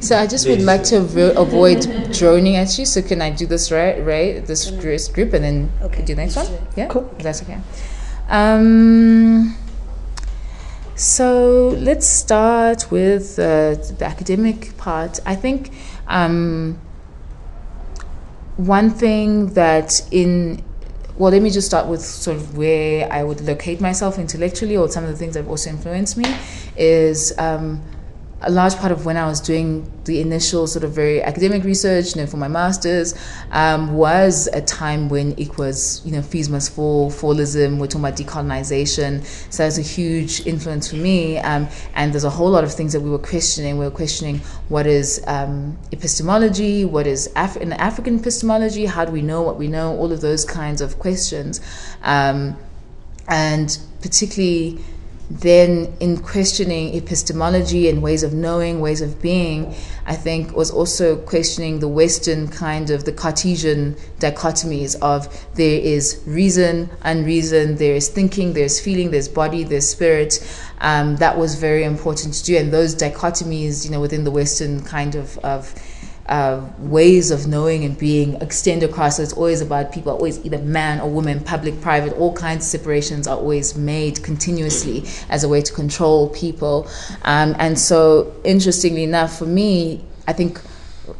[0.00, 2.84] So I just would like to avo- avoid droning at you.
[2.84, 4.04] So can I do this right?
[4.04, 6.46] Right, this first group, and then Okay, do the next one.
[6.76, 7.08] Yeah, Cool.
[7.18, 7.58] That's okay.
[8.28, 9.56] Um.
[10.96, 15.20] So let's start with uh, the academic part.
[15.26, 15.70] I think
[16.08, 16.80] um,
[18.56, 20.64] one thing that in
[21.18, 24.88] well, let me just start with sort of where I would locate myself intellectually, or
[24.88, 26.26] some of the things that have also influenced me,
[26.76, 27.82] is um,
[28.42, 32.14] a large part of when I was doing the initial sort of very academic research,
[32.14, 33.14] you know, for my masters,
[33.50, 38.04] um, was a time when it was, you know, fees must fall, fallism, we're talking
[38.04, 39.24] about decolonization.
[39.50, 41.38] So that's a huge influence for me.
[41.38, 43.78] Um, and there's a whole lot of things that we were questioning.
[43.78, 49.12] We were questioning what is um, epistemology, what is Af- in African epistemology, how do
[49.12, 51.60] we know what we know, all of those kinds of questions.
[52.02, 52.56] Um,
[53.28, 54.78] and particularly
[55.30, 59.74] then in questioning epistemology and ways of knowing, ways of being,
[60.06, 66.22] I think was also questioning the Western kind of the Cartesian dichotomies of there is
[66.26, 70.38] reason, unreason, there is thinking, there's feeling, there's body, there's spirit.
[70.80, 74.82] Um, that was very important to do, and those dichotomies, you know, within the Western
[74.82, 75.74] kind of of
[76.28, 79.16] uh, ways of knowing and being extend across.
[79.16, 82.64] So it's always about people, are always either man or woman, public, private, all kinds
[82.64, 86.88] of separations are always made continuously as a way to control people.
[87.22, 90.60] Um, and so, interestingly enough, for me, I think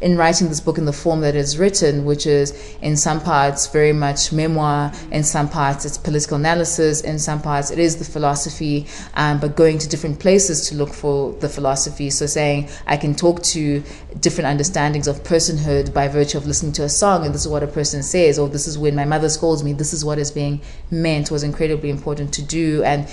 [0.01, 3.67] in writing this book in the form that it's written, which is in some parts
[3.67, 8.05] very much memoir, in some parts it's political analysis, in some parts it is the
[8.05, 8.85] philosophy,
[9.15, 12.09] um, but going to different places to look for the philosophy.
[12.09, 13.83] So saying I can talk to
[14.19, 17.63] different understandings of personhood by virtue of listening to a song, and this is what
[17.63, 20.31] a person says, or this is when my mother scolds me, this is what is
[20.31, 22.83] being meant, was incredibly important to do.
[22.83, 23.07] And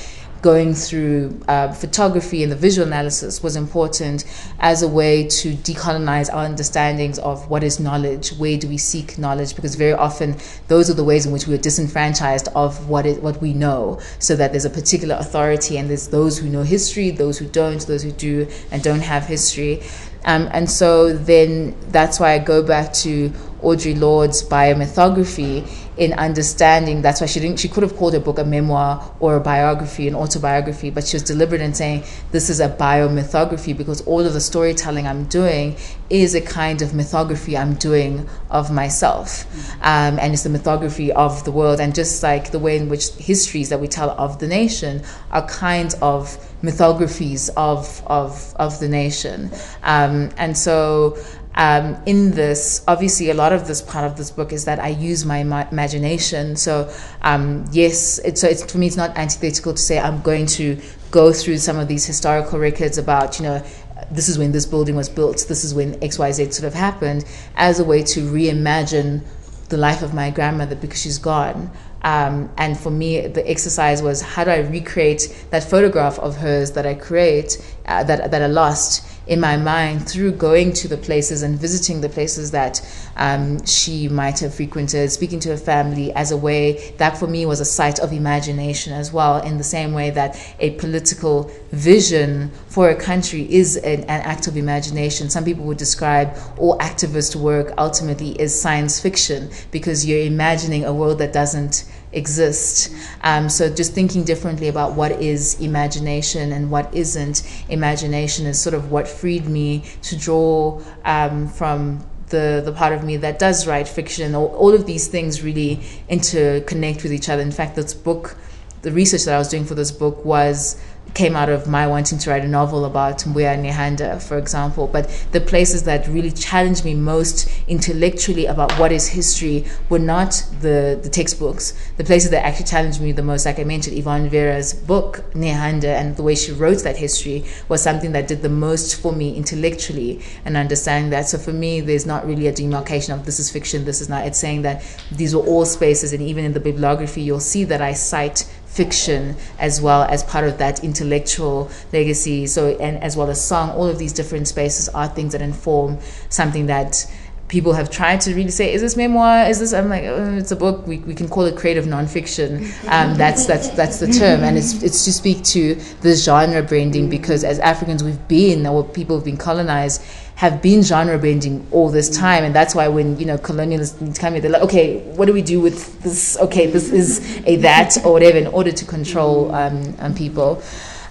[0.45, 4.26] going through uh, photography and the visual analysis was important
[4.59, 9.16] as a way to decolonize our understandings of what is knowledge, where do we seek
[9.16, 10.36] knowledge, because very often
[10.68, 13.99] those are the ways in which we are disenfranchised of what is what we know,
[14.18, 17.80] so that there's a particular authority and there's those who know history, those who don't,
[17.86, 19.82] those who do and don't have history.
[20.26, 23.32] Um, and so then that's why I go back to
[23.65, 28.39] Audre Lorde's biomythography in understanding that's why she didn't she could have called her book
[28.39, 32.03] a memoir or a biography an autobiography but she was deliberate in saying
[32.33, 35.77] this is a biomythography because all of the storytelling i'm doing
[36.11, 39.45] is a kind of mythography i'm doing of myself.
[39.83, 43.09] Um, and it's the mythography of the world and just like the way in which
[43.17, 45.03] histories that we tell of the nation
[45.33, 49.51] are kinds of mythographies of of of the nation.
[49.83, 51.19] Um, and so
[51.57, 54.88] um, in this, obviously, a lot of this part of this book is that I
[54.88, 56.57] use my ima- imagination.
[56.57, 56.92] So,
[57.22, 60.80] um, yes, so it's, for me, it's not antithetical to say I'm going to
[61.11, 63.64] go through some of these historical records about, you know,
[64.11, 67.24] this is when this building was built, this is when XYZ sort of happened,
[67.57, 69.24] as a way to reimagine
[69.68, 71.70] the life of my grandmother because she's gone.
[72.02, 76.72] Um, and for me, the exercise was how do I recreate that photograph of hers
[76.72, 80.96] that I create, uh, that, that I lost in my mind through going to the
[80.96, 82.80] places and visiting the places that
[83.16, 87.46] um, she might have frequented, speaking to her family as a way that for me
[87.46, 92.51] was a site of imagination as well, in the same way that a political vision
[92.68, 95.30] for a country is an, an act of imagination.
[95.30, 100.92] Some people would describe all activist work ultimately as science fiction because you're imagining a
[100.92, 101.84] world that doesn't
[102.15, 102.95] exist.
[103.23, 108.74] Um, so just thinking differently about what is imagination and what isn't imagination is sort
[108.74, 113.66] of what freed me to draw um, from the, the part of me that does
[113.66, 114.35] write fiction.
[114.35, 115.77] All, all of these things really
[116.11, 117.43] interconnect with each other.
[117.43, 118.36] In fact, this book,
[118.82, 120.81] the research that I was doing for this book was
[121.15, 124.89] came out of my wanting to write a novel about Mbuya Nehanda, for example.
[124.89, 130.45] But the places that really challenged me most intellectually about what is history were not
[130.61, 131.73] the, the textbooks.
[131.97, 135.85] The places that actually challenged me the most, like I mentioned, Yvonne Vera's book, Nehanda,
[135.85, 139.36] and the way she wrote that history was something that did the most for me
[139.36, 141.28] intellectually and understanding that.
[141.28, 144.27] So for me, there's not really a demarcation of this is fiction, this is not.
[144.27, 144.82] It's saying that
[145.12, 149.36] these were all spaces, and even in the bibliography, you'll see that I cite fiction
[149.59, 152.46] as well as part of that intellectual legacy.
[152.46, 155.98] So, and as well as song, all of these different spaces are things that inform
[156.28, 157.06] something that
[157.48, 159.44] people have tried to really say, is this memoir?
[159.44, 159.72] Is this?
[159.72, 160.86] I'm like, oh, it's a book.
[160.86, 162.64] We, we can call it creative nonfiction.
[162.88, 167.09] Um, that's that's that's the term, and it's it's to speak to this genre branding
[167.09, 170.02] because as Africans we've been or people have been colonized
[170.36, 172.44] have been genre bending all this time.
[172.44, 175.43] And that's why when you know colonialists come here they're like okay what do we
[175.43, 176.36] do with this?
[176.39, 180.62] Okay this is a that or whatever in order to control um, um, people.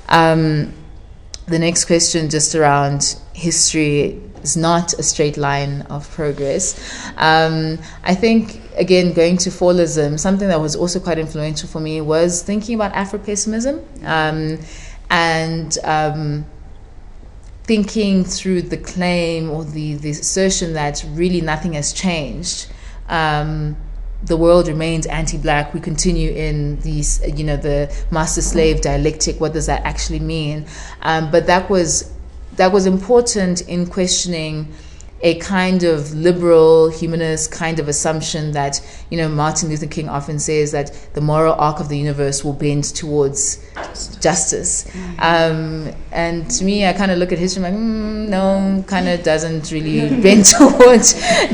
[0.10, 0.74] Um,
[1.48, 6.78] the next question just around history is not a straight line of progress.
[7.18, 12.02] Um, i think again going to fallism something that was also quite influential for me
[12.02, 13.82] was thinking about afro-pessimism.
[14.04, 14.60] Um,
[15.10, 16.46] and um,
[17.64, 22.68] thinking through the claim or the, the assertion that really nothing has changed.
[23.08, 23.78] Um,
[24.24, 25.74] the world remains anti-black.
[25.74, 29.40] We continue in these, you know, the master-slave dialectic.
[29.40, 30.66] What does that actually mean?
[31.02, 32.12] Um, but that was
[32.56, 34.72] that was important in questioning
[35.24, 40.38] a kind of liberal humanist kind of assumption that you know Martin Luther King often
[40.38, 43.58] says that the moral arc of the universe will bend towards
[44.20, 44.86] justice.
[45.20, 49.24] Um, and to me, I kind of look at history like, mm, no, kind of
[49.24, 51.14] doesn't really bend towards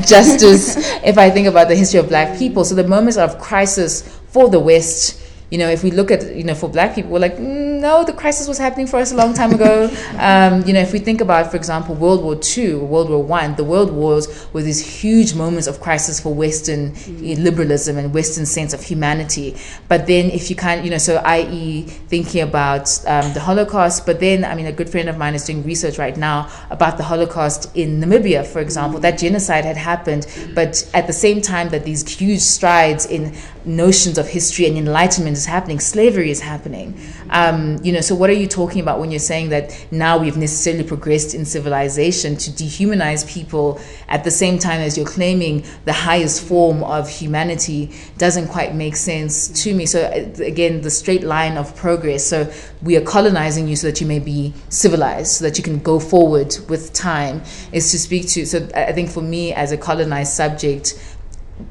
[0.10, 2.66] justice if I think about the history of black people.
[2.66, 5.20] So the moments of crisis for the West
[5.50, 8.04] you know, if we look at, you know, for black people, we're like, mm, no,
[8.04, 9.90] the crisis was happening for us a long time ago.
[10.18, 13.56] um, you know, if we think about, for example, World War II, World War One,
[13.56, 17.44] the world wars were these huge moments of crisis for Western mm.
[17.44, 19.56] liberalism and Western sense of humanity.
[19.88, 21.84] But then if you kind you know, so i.e.
[21.84, 25.46] thinking about um, the Holocaust, but then, I mean, a good friend of mine is
[25.46, 29.00] doing research right now about the Holocaust in Namibia, for example.
[29.00, 29.04] Mm.
[29.04, 33.36] That genocide had happened, but at the same time that these huge strides in
[33.70, 37.00] notions of history and enlightenment is happening, slavery is happening.
[37.30, 40.36] Um, you know, so what are you talking about when you're saying that now we've
[40.38, 45.94] necessarily progressed in civilization to dehumanize people at the same time as you're claiming the
[45.94, 49.86] highest form of humanity doesn't quite make sense to me.
[49.86, 52.26] So uh, again, the straight line of progress.
[52.26, 52.52] So
[52.82, 56.00] we are colonizing you so that you may be civilized, so that you can go
[56.00, 57.44] forward with time.
[57.72, 58.46] Is to speak to.
[58.46, 60.96] So I think for me as a colonized subject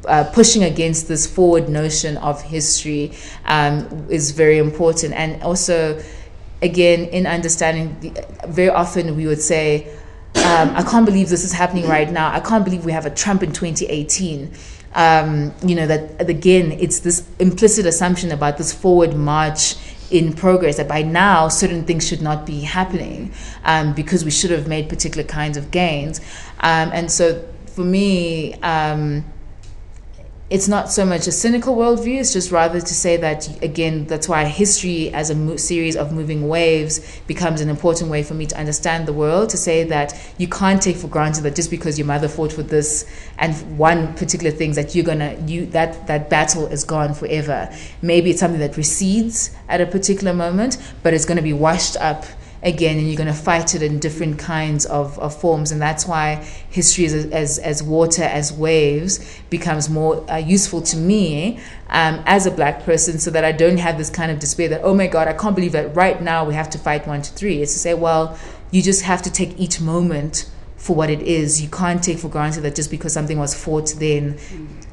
[0.06, 3.12] uh, pushing against this forward notion of history
[3.46, 5.14] um, is very important.
[5.14, 6.02] And also,
[6.62, 9.88] again, in understanding, the, very often we would say,
[10.36, 12.32] um, I can't believe this is happening right now.
[12.32, 14.52] I can't believe we have a Trump in 2018.
[14.94, 19.76] Um, you know, that again, it's this implicit assumption about this forward march
[20.10, 23.32] in progress that by now certain things should not be happening
[23.64, 26.20] um, because we should have made particular kinds of gains.
[26.60, 29.24] Um, and so for me, um,
[30.50, 34.30] it's not so much a cynical worldview, it's just rather to say that, again, that's
[34.30, 38.46] why history as a mo- series of moving waves becomes an important way for me
[38.46, 39.50] to understand the world.
[39.50, 42.62] To say that you can't take for granted that just because your mother fought for
[42.62, 43.04] this
[43.36, 47.70] and one particular thing that you're gonna, you, that, that battle is gone forever.
[48.00, 52.24] Maybe it's something that recedes at a particular moment, but it's gonna be washed up
[52.62, 56.06] again and you're going to fight it in different kinds of, of forms and that's
[56.06, 56.34] why
[56.70, 61.58] history as, as, as water as waves becomes more uh, useful to me
[61.90, 64.80] um, as a black person so that i don't have this kind of despair that
[64.82, 67.32] oh my god i can't believe that right now we have to fight one two
[67.34, 67.62] three.
[67.62, 68.38] It's to say well
[68.70, 71.60] you just have to take each moment for what it is.
[71.60, 74.38] You can't take for granted that just because something was fought then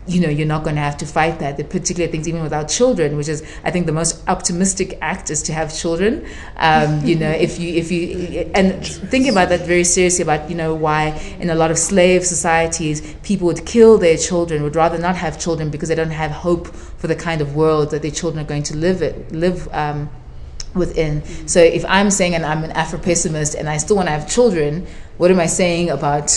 [0.08, 1.58] you know you're not going to have to fight that.
[1.58, 5.42] The particular things even without children which is i think the most optimistic act is
[5.44, 6.26] to have children.
[6.58, 10.56] Um, you know if you if you and thinking about that very seriously about you
[10.56, 11.08] know why
[11.40, 15.40] in a lot of slave societies people would kill their children would rather not have
[15.40, 18.48] children because they don't have hope for the kind of world that their children are
[18.48, 20.10] going to live it live um,
[20.74, 21.24] within.
[21.48, 24.30] So if i'm saying and i'm an afro pessimist and i still want to have
[24.30, 24.86] children
[25.18, 26.30] what am i saying about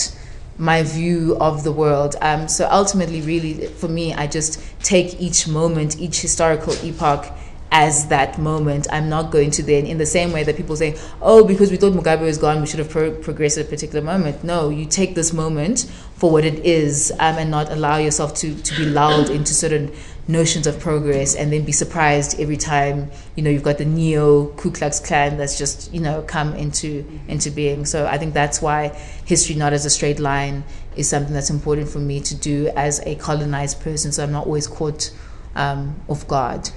[0.59, 2.17] my view of the world.
[2.21, 7.33] Um, so ultimately, really, for me, I just take each moment, each historical epoch
[7.71, 8.87] as that moment.
[8.91, 11.77] I'm not going to then, in the same way that people say, oh, because we
[11.77, 14.43] thought Mugabe was gone, we should have pro- progressed at a particular moment.
[14.43, 18.55] No, you take this moment for what it is um, and not allow yourself to,
[18.55, 19.93] to be lulled into certain
[20.29, 24.47] notions of progress and then be surprised every time you know you've got the neo
[24.49, 27.85] Ku Klux Klan that's just you know come into into being.
[27.87, 28.89] So I think that's why
[29.25, 30.65] history not as a straight line
[30.97, 34.13] is something that's important for me to do as a colonized person.
[34.13, 35.11] So I'm not always caught
[35.55, 36.71] um, off guard.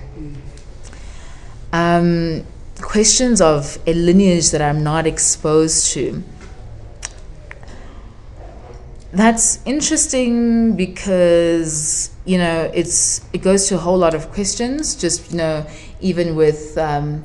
[1.73, 2.45] Um,
[2.81, 6.23] questions of a lineage that I'm not exposed to.
[9.13, 14.95] That's interesting because you know it's it goes to a whole lot of questions.
[14.95, 15.67] Just you know,
[15.99, 17.21] even with um,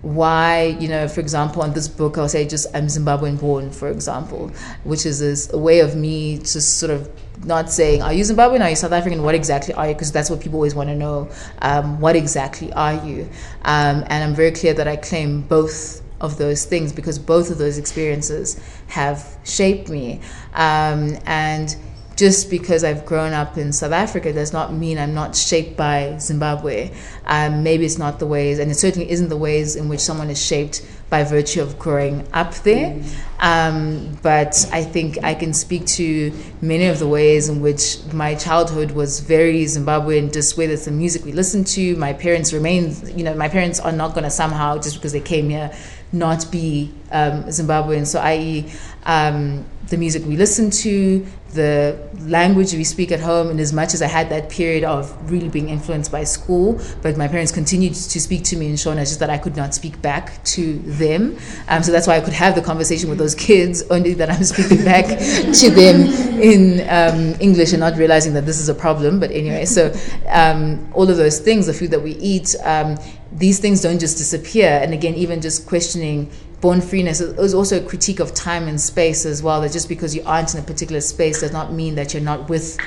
[0.00, 3.88] why you know, for example, on this book, I'll say just I'm Zimbabwean born, for
[3.88, 4.48] example,
[4.84, 7.10] which is this, a way of me just sort of
[7.44, 9.94] not saying are you Zimbabwean, are you South African, what exactly are you?
[9.94, 11.28] Because that's what people always want to know.
[11.60, 13.28] Um, what exactly are you?
[13.64, 17.58] Um, and I'm very clear that I claim both of those things because both of
[17.58, 20.20] those experiences have shaped me.
[20.54, 21.76] Um, and
[22.18, 26.18] just because I've grown up in South Africa does not mean I'm not shaped by
[26.18, 26.90] Zimbabwe.
[27.26, 30.28] Um, maybe it's not the ways, and it certainly isn't the ways in which someone
[30.28, 33.00] is shaped by virtue of growing up there.
[33.38, 38.34] Um, but I think I can speak to many of the ways in which my
[38.34, 42.96] childhood was very Zimbabwean, just whether it's the music we listened to, my parents remain,
[43.16, 45.70] you know, my parents are not going to somehow, just because they came here,
[46.12, 48.06] not be um, Zimbabwean.
[48.06, 48.70] So, i.e.,
[49.04, 53.94] um, the music we listen to, the language we speak at home, and as much
[53.94, 57.94] as I had that period of really being influenced by school, but my parents continued
[57.94, 61.38] to speak to me in Shona, just that I could not speak back to them.
[61.68, 64.44] Um, so that's why I could have the conversation with those kids, only that I'm
[64.44, 65.06] speaking back
[65.60, 66.02] to them
[66.38, 69.18] in um, English and not realizing that this is a problem.
[69.18, 69.94] But anyway, so
[70.28, 72.98] um, all of those things, the food that we eat, um,
[73.32, 74.68] these things don't just disappear.
[74.82, 76.30] And again, even just questioning
[76.60, 79.60] born freeness is also a critique of time and space as well.
[79.60, 82.48] That just because you aren't in a particular space does not mean that you're not
[82.48, 82.78] with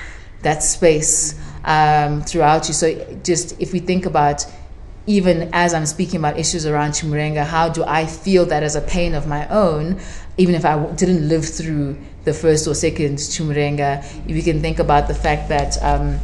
[0.41, 2.73] that space um, throughout you.
[2.73, 4.45] So just if we think about
[5.07, 8.81] even as I'm speaking about issues around Chimurenga, how do I feel that as a
[8.81, 9.99] pain of my own,
[10.37, 14.03] even if I didn't live through the first or second Chimurenga?
[14.27, 15.81] If you can think about the fact that.
[15.83, 16.19] Um,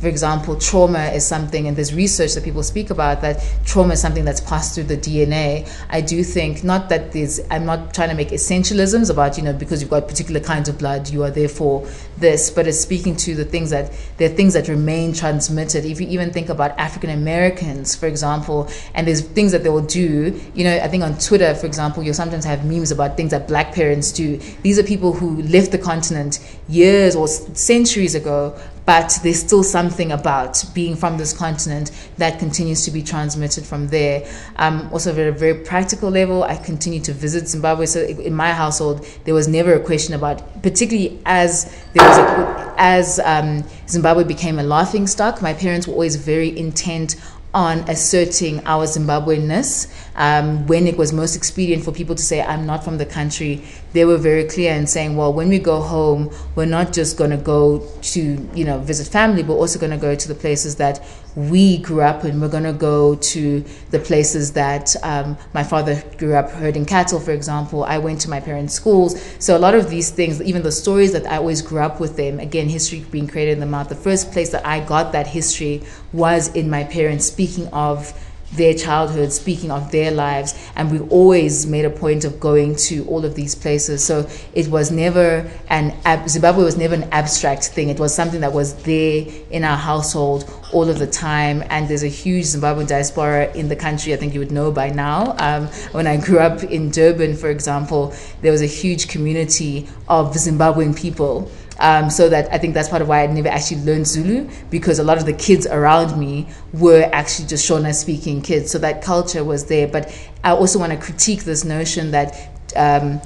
[0.00, 4.00] for example, trauma is something, and there's research that people speak about that trauma is
[4.00, 5.70] something that's passed through the DNA.
[5.90, 9.52] I do think, not that there's, I'm not trying to make essentialisms about, you know,
[9.52, 11.86] because you've got particular kinds of blood, you are therefore
[12.16, 15.84] this, but it's speaking to the things that, there are things that remain transmitted.
[15.84, 19.82] If you even think about African Americans, for example, and there's things that they will
[19.82, 23.32] do, you know, I think on Twitter, for example, you'll sometimes have memes about things
[23.32, 24.38] that black parents do.
[24.62, 30.12] These are people who left the continent years or centuries ago, but there's still something
[30.12, 34.28] about being from this continent that continues to be transmitted from there.
[34.56, 37.86] Um, also, at a very practical level, I continue to visit Zimbabwe.
[37.86, 42.74] So, in my household, there was never a question about, particularly as there was a,
[42.78, 45.42] as um, Zimbabwe became a laughing stock.
[45.42, 47.16] My parents were always very intent
[47.52, 49.92] on asserting our Zimbabweanness.
[50.14, 53.62] Um, when it was most expedient for people to say, I'm not from the country,
[53.92, 57.30] they were very clear in saying, well, when we go home, we're not just going
[57.30, 60.76] to go to, you know, visit family, but also going to go to the places
[60.76, 61.04] that
[61.36, 62.40] we grew up in.
[62.40, 67.20] We're going to go to the places that um, my father grew up herding cattle,
[67.20, 67.84] for example.
[67.84, 69.20] I went to my parents' schools.
[69.38, 72.16] So a lot of these things, even the stories that I always grew up with
[72.16, 73.88] them, again, history being created in the mouth.
[73.88, 78.12] The first place that I got that history was in my parents speaking of
[78.52, 83.04] their childhood, speaking of their lives, and we always made a point of going to
[83.06, 84.04] all of these places.
[84.04, 87.88] So it was never an ab- Zimbabwe was never an abstract thing.
[87.88, 91.62] It was something that was there in our household all of the time.
[91.70, 94.12] And there's a huge Zimbabwean diaspora in the country.
[94.12, 95.36] I think you would know by now.
[95.38, 100.34] Um, when I grew up in Durban, for example, there was a huge community of
[100.34, 101.50] Zimbabwean people.
[101.80, 104.98] Um, so that I think that's part of why I never actually learned Zulu because
[104.98, 108.70] a lot of the kids around me were actually just Shona speaking kids.
[108.70, 109.88] So that culture was there.
[109.88, 112.48] But I also want to critique this notion that.
[112.76, 113.20] Um,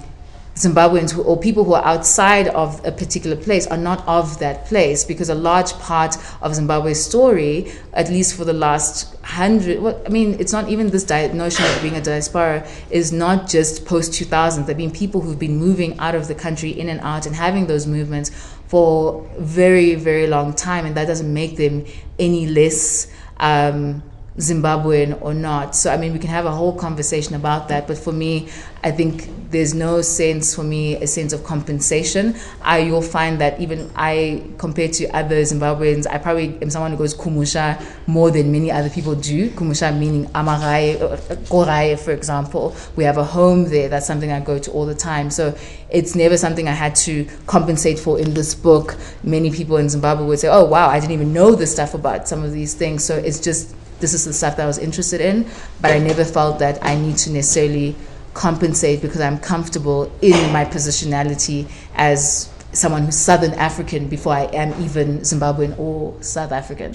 [0.54, 4.66] Zimbabweans who, or people who are outside of a particular place are not of that
[4.66, 10.00] place because a large part of Zimbabwe's story, at least for the last hundred, well,
[10.06, 13.84] I mean, it's not even this di- notion of being a diaspora, is not just
[13.84, 14.62] post 2000.
[14.62, 17.34] There have been people who've been moving out of the country in and out and
[17.34, 18.30] having those movements
[18.68, 21.84] for very, very long time, and that doesn't make them
[22.20, 23.12] any less.
[23.38, 24.04] Um,
[24.38, 25.76] Zimbabwean or not.
[25.76, 27.86] So, I mean, we can have a whole conversation about that.
[27.86, 28.48] But for me,
[28.82, 32.34] I think there's no sense for me, a sense of compensation.
[32.60, 36.96] I, you'll find that even I, compared to other Zimbabweans, I probably am someone who
[36.96, 39.50] goes kumusha more than many other people do.
[39.50, 42.74] Kumusha meaning amarai, uh, uh, korai, for example.
[42.96, 43.88] We have a home there.
[43.88, 45.30] That's something I go to all the time.
[45.30, 45.56] So
[45.90, 48.96] it's never something I had to compensate for in this book.
[49.22, 52.26] Many people in Zimbabwe would say, oh, wow, I didn't even know this stuff about
[52.26, 53.04] some of these things.
[53.04, 55.48] So it's just this is the stuff that I was interested in,
[55.80, 57.94] but I never felt that I need to necessarily
[58.34, 64.70] compensate because I'm comfortable in my positionality as someone who's Southern African before I am
[64.82, 66.94] even Zimbabwean or South African.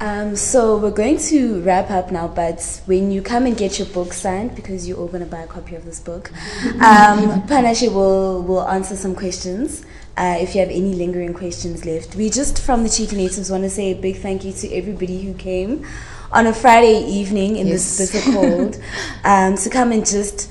[0.00, 3.88] Um, so we're going to wrap up now, but when you come and get your
[3.88, 6.30] book signed, because you're all going to buy a copy of this book,
[6.64, 9.84] um, Panashe will, will answer some questions.
[10.16, 13.62] Uh, if you have any lingering questions left, we just from the Cheeky Natives want
[13.62, 15.86] to say a big thank you to everybody who came
[16.32, 17.96] on a Friday evening in Yes.
[17.98, 18.80] this bitter cold
[19.24, 20.50] um, to come and just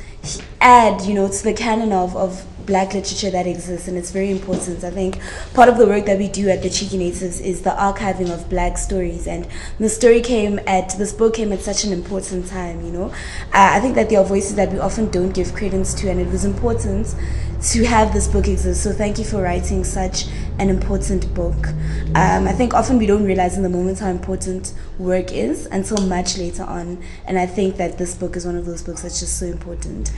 [0.62, 4.30] add, you know, to the canon of, of black literature that exists, and it's very
[4.30, 4.84] important.
[4.84, 5.20] I think
[5.56, 8.48] part of the work that we do at the Cheeky Natives is the archiving of
[8.50, 9.48] black stories, and
[9.80, 12.86] the story came at this book came at such an important time.
[12.86, 15.96] You know, uh, I think that there are voices that we often don't give credence
[15.96, 17.16] to, and it was important
[17.62, 18.84] to have this book exist.
[18.84, 20.26] So thank you for writing such
[20.60, 21.68] an important book.
[22.16, 25.98] Um, I think often we don't realize in the moment how important work is until
[26.08, 29.20] much later on, and I think that this book is one of those books that's
[29.20, 30.12] just so important.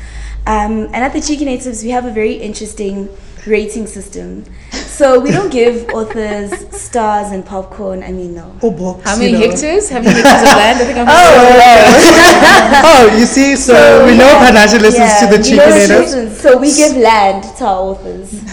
[0.48, 3.10] Um, and at the Cheeky Natives, we have a very interesting
[3.46, 4.46] rating system.
[5.00, 8.04] So we don't give authors stars and popcorn.
[8.04, 8.54] I mean, no.
[8.62, 9.06] Or books.
[9.06, 9.50] How you many know.
[9.50, 9.90] hectares?
[9.90, 10.82] How many hectares of land?
[10.82, 11.08] I think I'm
[12.84, 15.56] oh, oh, you see, so, we know yeah, Panashe listens yeah, to the we cheeky
[15.56, 16.42] natives.
[16.42, 18.44] So we give land to our authors.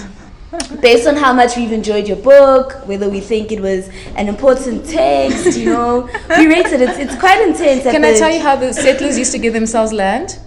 [0.81, 4.87] Based on how much we've enjoyed your book, whether we think it was an important
[4.87, 6.09] text, you know,
[6.39, 6.81] we rate it.
[6.81, 7.83] It's, it's quite intense.
[7.83, 10.39] Can I tell you how the settlers used to give themselves land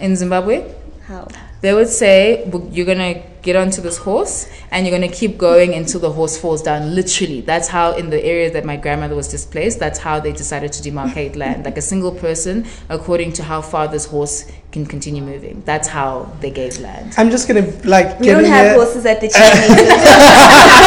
[0.00, 0.74] in Zimbabwe?
[1.02, 1.28] how?
[1.60, 5.14] They would say, "Bu- You're going to get onto this horse and you're going to
[5.16, 6.94] keep going until the horse falls down.
[6.94, 7.42] Literally.
[7.42, 10.82] That's how, in the area that my grandmother was displaced, that's how they decided to
[10.90, 11.64] demarcate land.
[11.64, 15.62] Like a single person, according to how far this horse can continue moving.
[15.64, 17.14] That's how they gave land.
[17.16, 18.74] I'm just gonna like We give don't have here.
[18.74, 20.84] horses at the Cheeky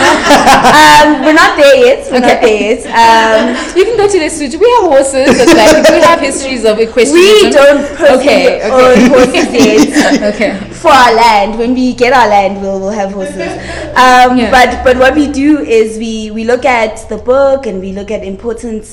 [0.00, 2.10] um, We're not there yet.
[2.10, 2.82] We're not there yet.
[2.90, 4.58] Um, You can go to the studio.
[4.58, 5.38] We have horses.
[5.38, 7.44] But like, we do have histories of equestrianism.
[7.44, 8.70] we don't personally Okay, okay.
[8.70, 10.34] own horses yet.
[10.34, 10.58] Okay.
[10.74, 11.58] for our land.
[11.58, 13.36] When we get our land, we'll, we'll have horses.
[13.90, 14.50] Um, Yeah.
[14.50, 18.10] But but what we do is we we look at the book and we look
[18.10, 18.86] at important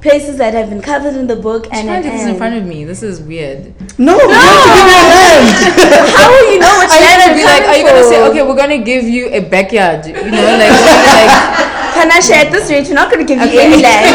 [0.00, 1.66] places that have been covered in the book.
[1.72, 2.84] And Trying to this in front of me.
[2.84, 3.74] This is weird.
[3.98, 5.46] No, you have to give me a land.
[6.14, 7.64] how will you know which land gonna I'm be like?
[7.68, 10.06] Are you gonna say, okay, we're gonna give you a backyard?
[10.06, 10.70] You know, like,
[11.18, 14.10] like Panashe, at this rate, we're not going to give you any land.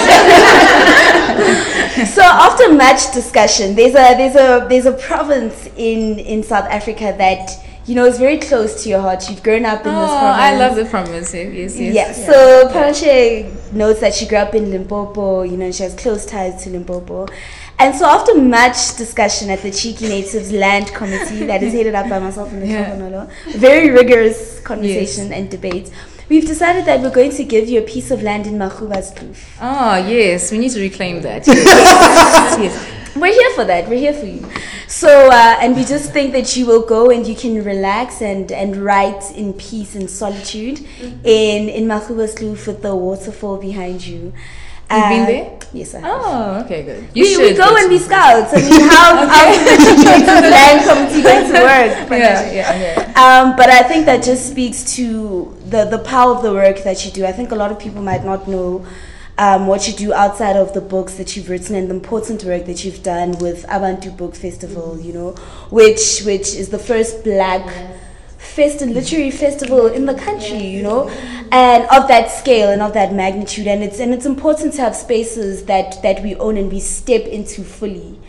[2.15, 7.15] so after much discussion, there's a there's a there's a province in in South Africa
[7.17, 7.49] that
[7.89, 9.27] you know it's very close to your heart.
[9.29, 10.43] You've grown up in this Oh, province.
[10.47, 11.33] I love the promise.
[11.33, 11.95] Yes, yes.
[11.99, 16.25] Yeah, so Panashe knows that she grew up in Limpopo, you know, she has close
[16.25, 17.27] ties to Limpopo.
[17.79, 22.09] And so after much discussion at the Cheeky Natives Land Committee that is headed up
[22.09, 23.27] by myself and the Yeah.
[23.55, 25.89] very rigorous conversation and debate,
[26.29, 29.37] we've decided that we're going to give you a piece of land in Magoebaskloof.
[29.61, 30.51] Oh, ah, yes.
[30.51, 31.47] We need to reclaim that.
[31.47, 32.59] Yes.
[32.65, 32.98] yes.
[33.15, 33.89] We're here for that.
[33.89, 34.45] We're here for you.
[34.87, 38.51] So, uh, and we just think that you will go and you can relax and,
[38.51, 40.79] and write in peace and solitude
[41.23, 44.33] in in Magoebaskloof with the waterfall behind you.
[44.91, 45.59] You've been Uh, there?
[45.71, 46.09] Yes, I have.
[46.11, 47.13] Oh, okay, good.
[47.13, 48.51] we, we should go and be scouts.
[48.53, 49.61] I mean, how how is
[50.25, 52.09] the Land Committee going to work?
[52.19, 53.13] Yeah, yeah, yeah.
[53.23, 57.05] Um, but I think that just speaks to the, the power of the work that
[57.05, 57.23] you do.
[57.25, 58.83] I think a lot of people might not know
[59.39, 62.65] um, what you do outside of the books that you've written and the important work
[62.65, 65.31] that you've done with Abantu Book Festival, you know,
[65.71, 67.65] which which is the first black
[68.37, 71.09] fest literary festival in the country, you know,
[71.53, 73.65] and of that scale and of that magnitude.
[73.65, 77.21] And it's and it's important to have spaces that that we own and we step
[77.21, 78.19] into fully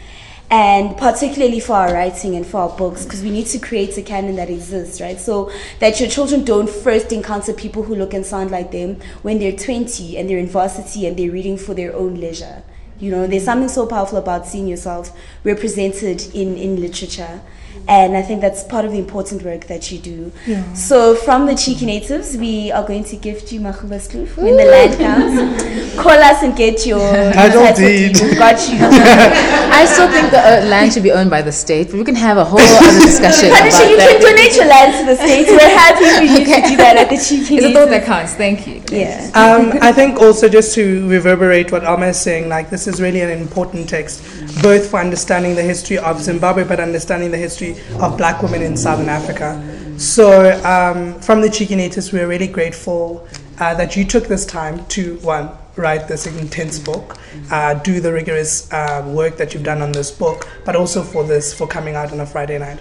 [0.51, 4.03] and particularly for our writing and for our books because we need to create a
[4.03, 8.27] canon that exists right so that your children don't first encounter people who look and
[8.27, 11.95] sound like them when they're 20 and they're in varsity and they're reading for their
[11.95, 12.63] own leisure
[13.01, 17.41] You know, there's something so powerful about seeing yourself represented in, in literature.
[17.89, 20.31] And I think that's part of the important work that you do.
[20.47, 20.73] Yeah.
[20.75, 24.97] So, from the Cheeky Natives, we are going to gift you Magoebaskloof when the land
[24.97, 25.97] comes.
[26.01, 27.01] Call us and get your
[27.33, 28.15] Title title deed.
[28.15, 28.39] deed.
[28.39, 28.79] Got you.
[28.81, 32.15] I still think the uh, land should be owned by the state, but we can
[32.15, 34.09] have a whole other discussion about Tanisha, you that.
[34.11, 35.47] can donate your land to the state.
[35.51, 38.35] We're happy for you to do that at the Cheeky It's a thought that counts.
[38.35, 38.83] Thank you.
[38.91, 39.31] Yeah.
[39.35, 43.21] Um, I think also just to reverberate what Alma is saying, like this is really
[43.21, 44.23] an important text,
[44.63, 48.77] both for understanding the history of Zimbabwe, but understanding the history of black women in
[48.77, 49.61] Southern Africa.
[49.99, 53.29] So um, from the Cheeky Natives, we're really grateful
[53.59, 57.19] uh, that you took this time to, one, write this intense book,
[57.51, 61.25] uh, do the rigorous uh, work that you've done on this book, but also for
[61.25, 62.81] this, for coming out on a Friday night.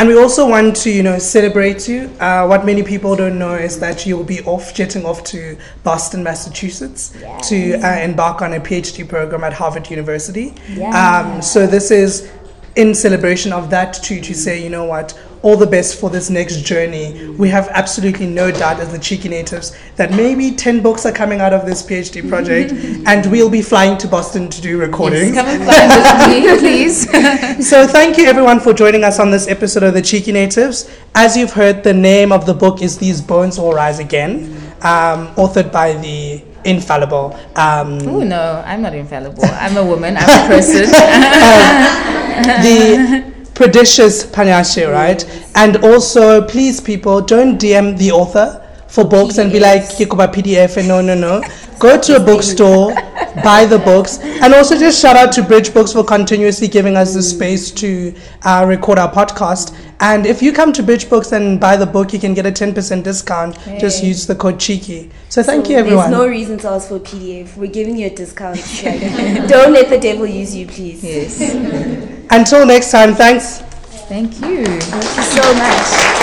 [0.00, 2.10] And we also want to, you know, celebrate you.
[2.18, 6.22] Uh, what many people don't know is that you'll be off, jetting off to Boston,
[6.22, 7.12] Massachusetts,
[7.50, 10.54] to uh, embark on a PhD program at Harvard University.
[10.96, 12.32] Um, so this is
[12.76, 15.12] in celebration of that too, to say, you know what,
[15.42, 17.28] all the best for this next journey.
[17.38, 21.40] We have absolutely no doubt as the cheeky natives that maybe 10 books are coming
[21.40, 22.72] out of this PhD project
[23.06, 25.34] and we'll be flying to Boston to do recording.
[25.34, 25.36] recordings.
[25.36, 27.08] Come and find with me, please.
[27.70, 30.90] So thank you everyone for joining us on this episode of the Cheeky Natives.
[31.14, 35.28] As you've heard, the name of the book is These Bones Will Rise Again, um,
[35.36, 37.38] authored by the infallible.
[37.56, 39.44] Um, Oh no, I'm not infallible.
[39.44, 40.16] I'm a woman.
[40.18, 40.86] I'm a person.
[42.62, 43.29] the
[43.60, 45.22] prodigious Panashe, right?
[45.54, 50.78] And also, please, people, don't DM the author for books and be like, Kikuba PDF,
[50.78, 51.42] and no, no, no.
[51.78, 52.94] Go to a bookstore,
[53.44, 57.12] buy the books, and also just shout out to Bridge Books for continuously giving us
[57.12, 58.14] the space to
[58.44, 59.76] uh, record our podcast.
[60.00, 62.50] And if you come to Bridge Books and buy the book, you can get a
[62.50, 63.58] 10% discount.
[63.78, 65.10] Just use the code CHEEKY.
[65.28, 66.10] So thank So you, everyone.
[66.10, 67.54] There's no reason to ask for a PDF.
[67.56, 68.56] We're giving you a discount.
[68.82, 71.04] Like, don't let the devil use you, please.
[71.04, 71.38] yes.
[72.30, 73.58] Until next time, thanks.
[74.08, 74.64] Thank you.
[74.64, 76.20] Thank you so much.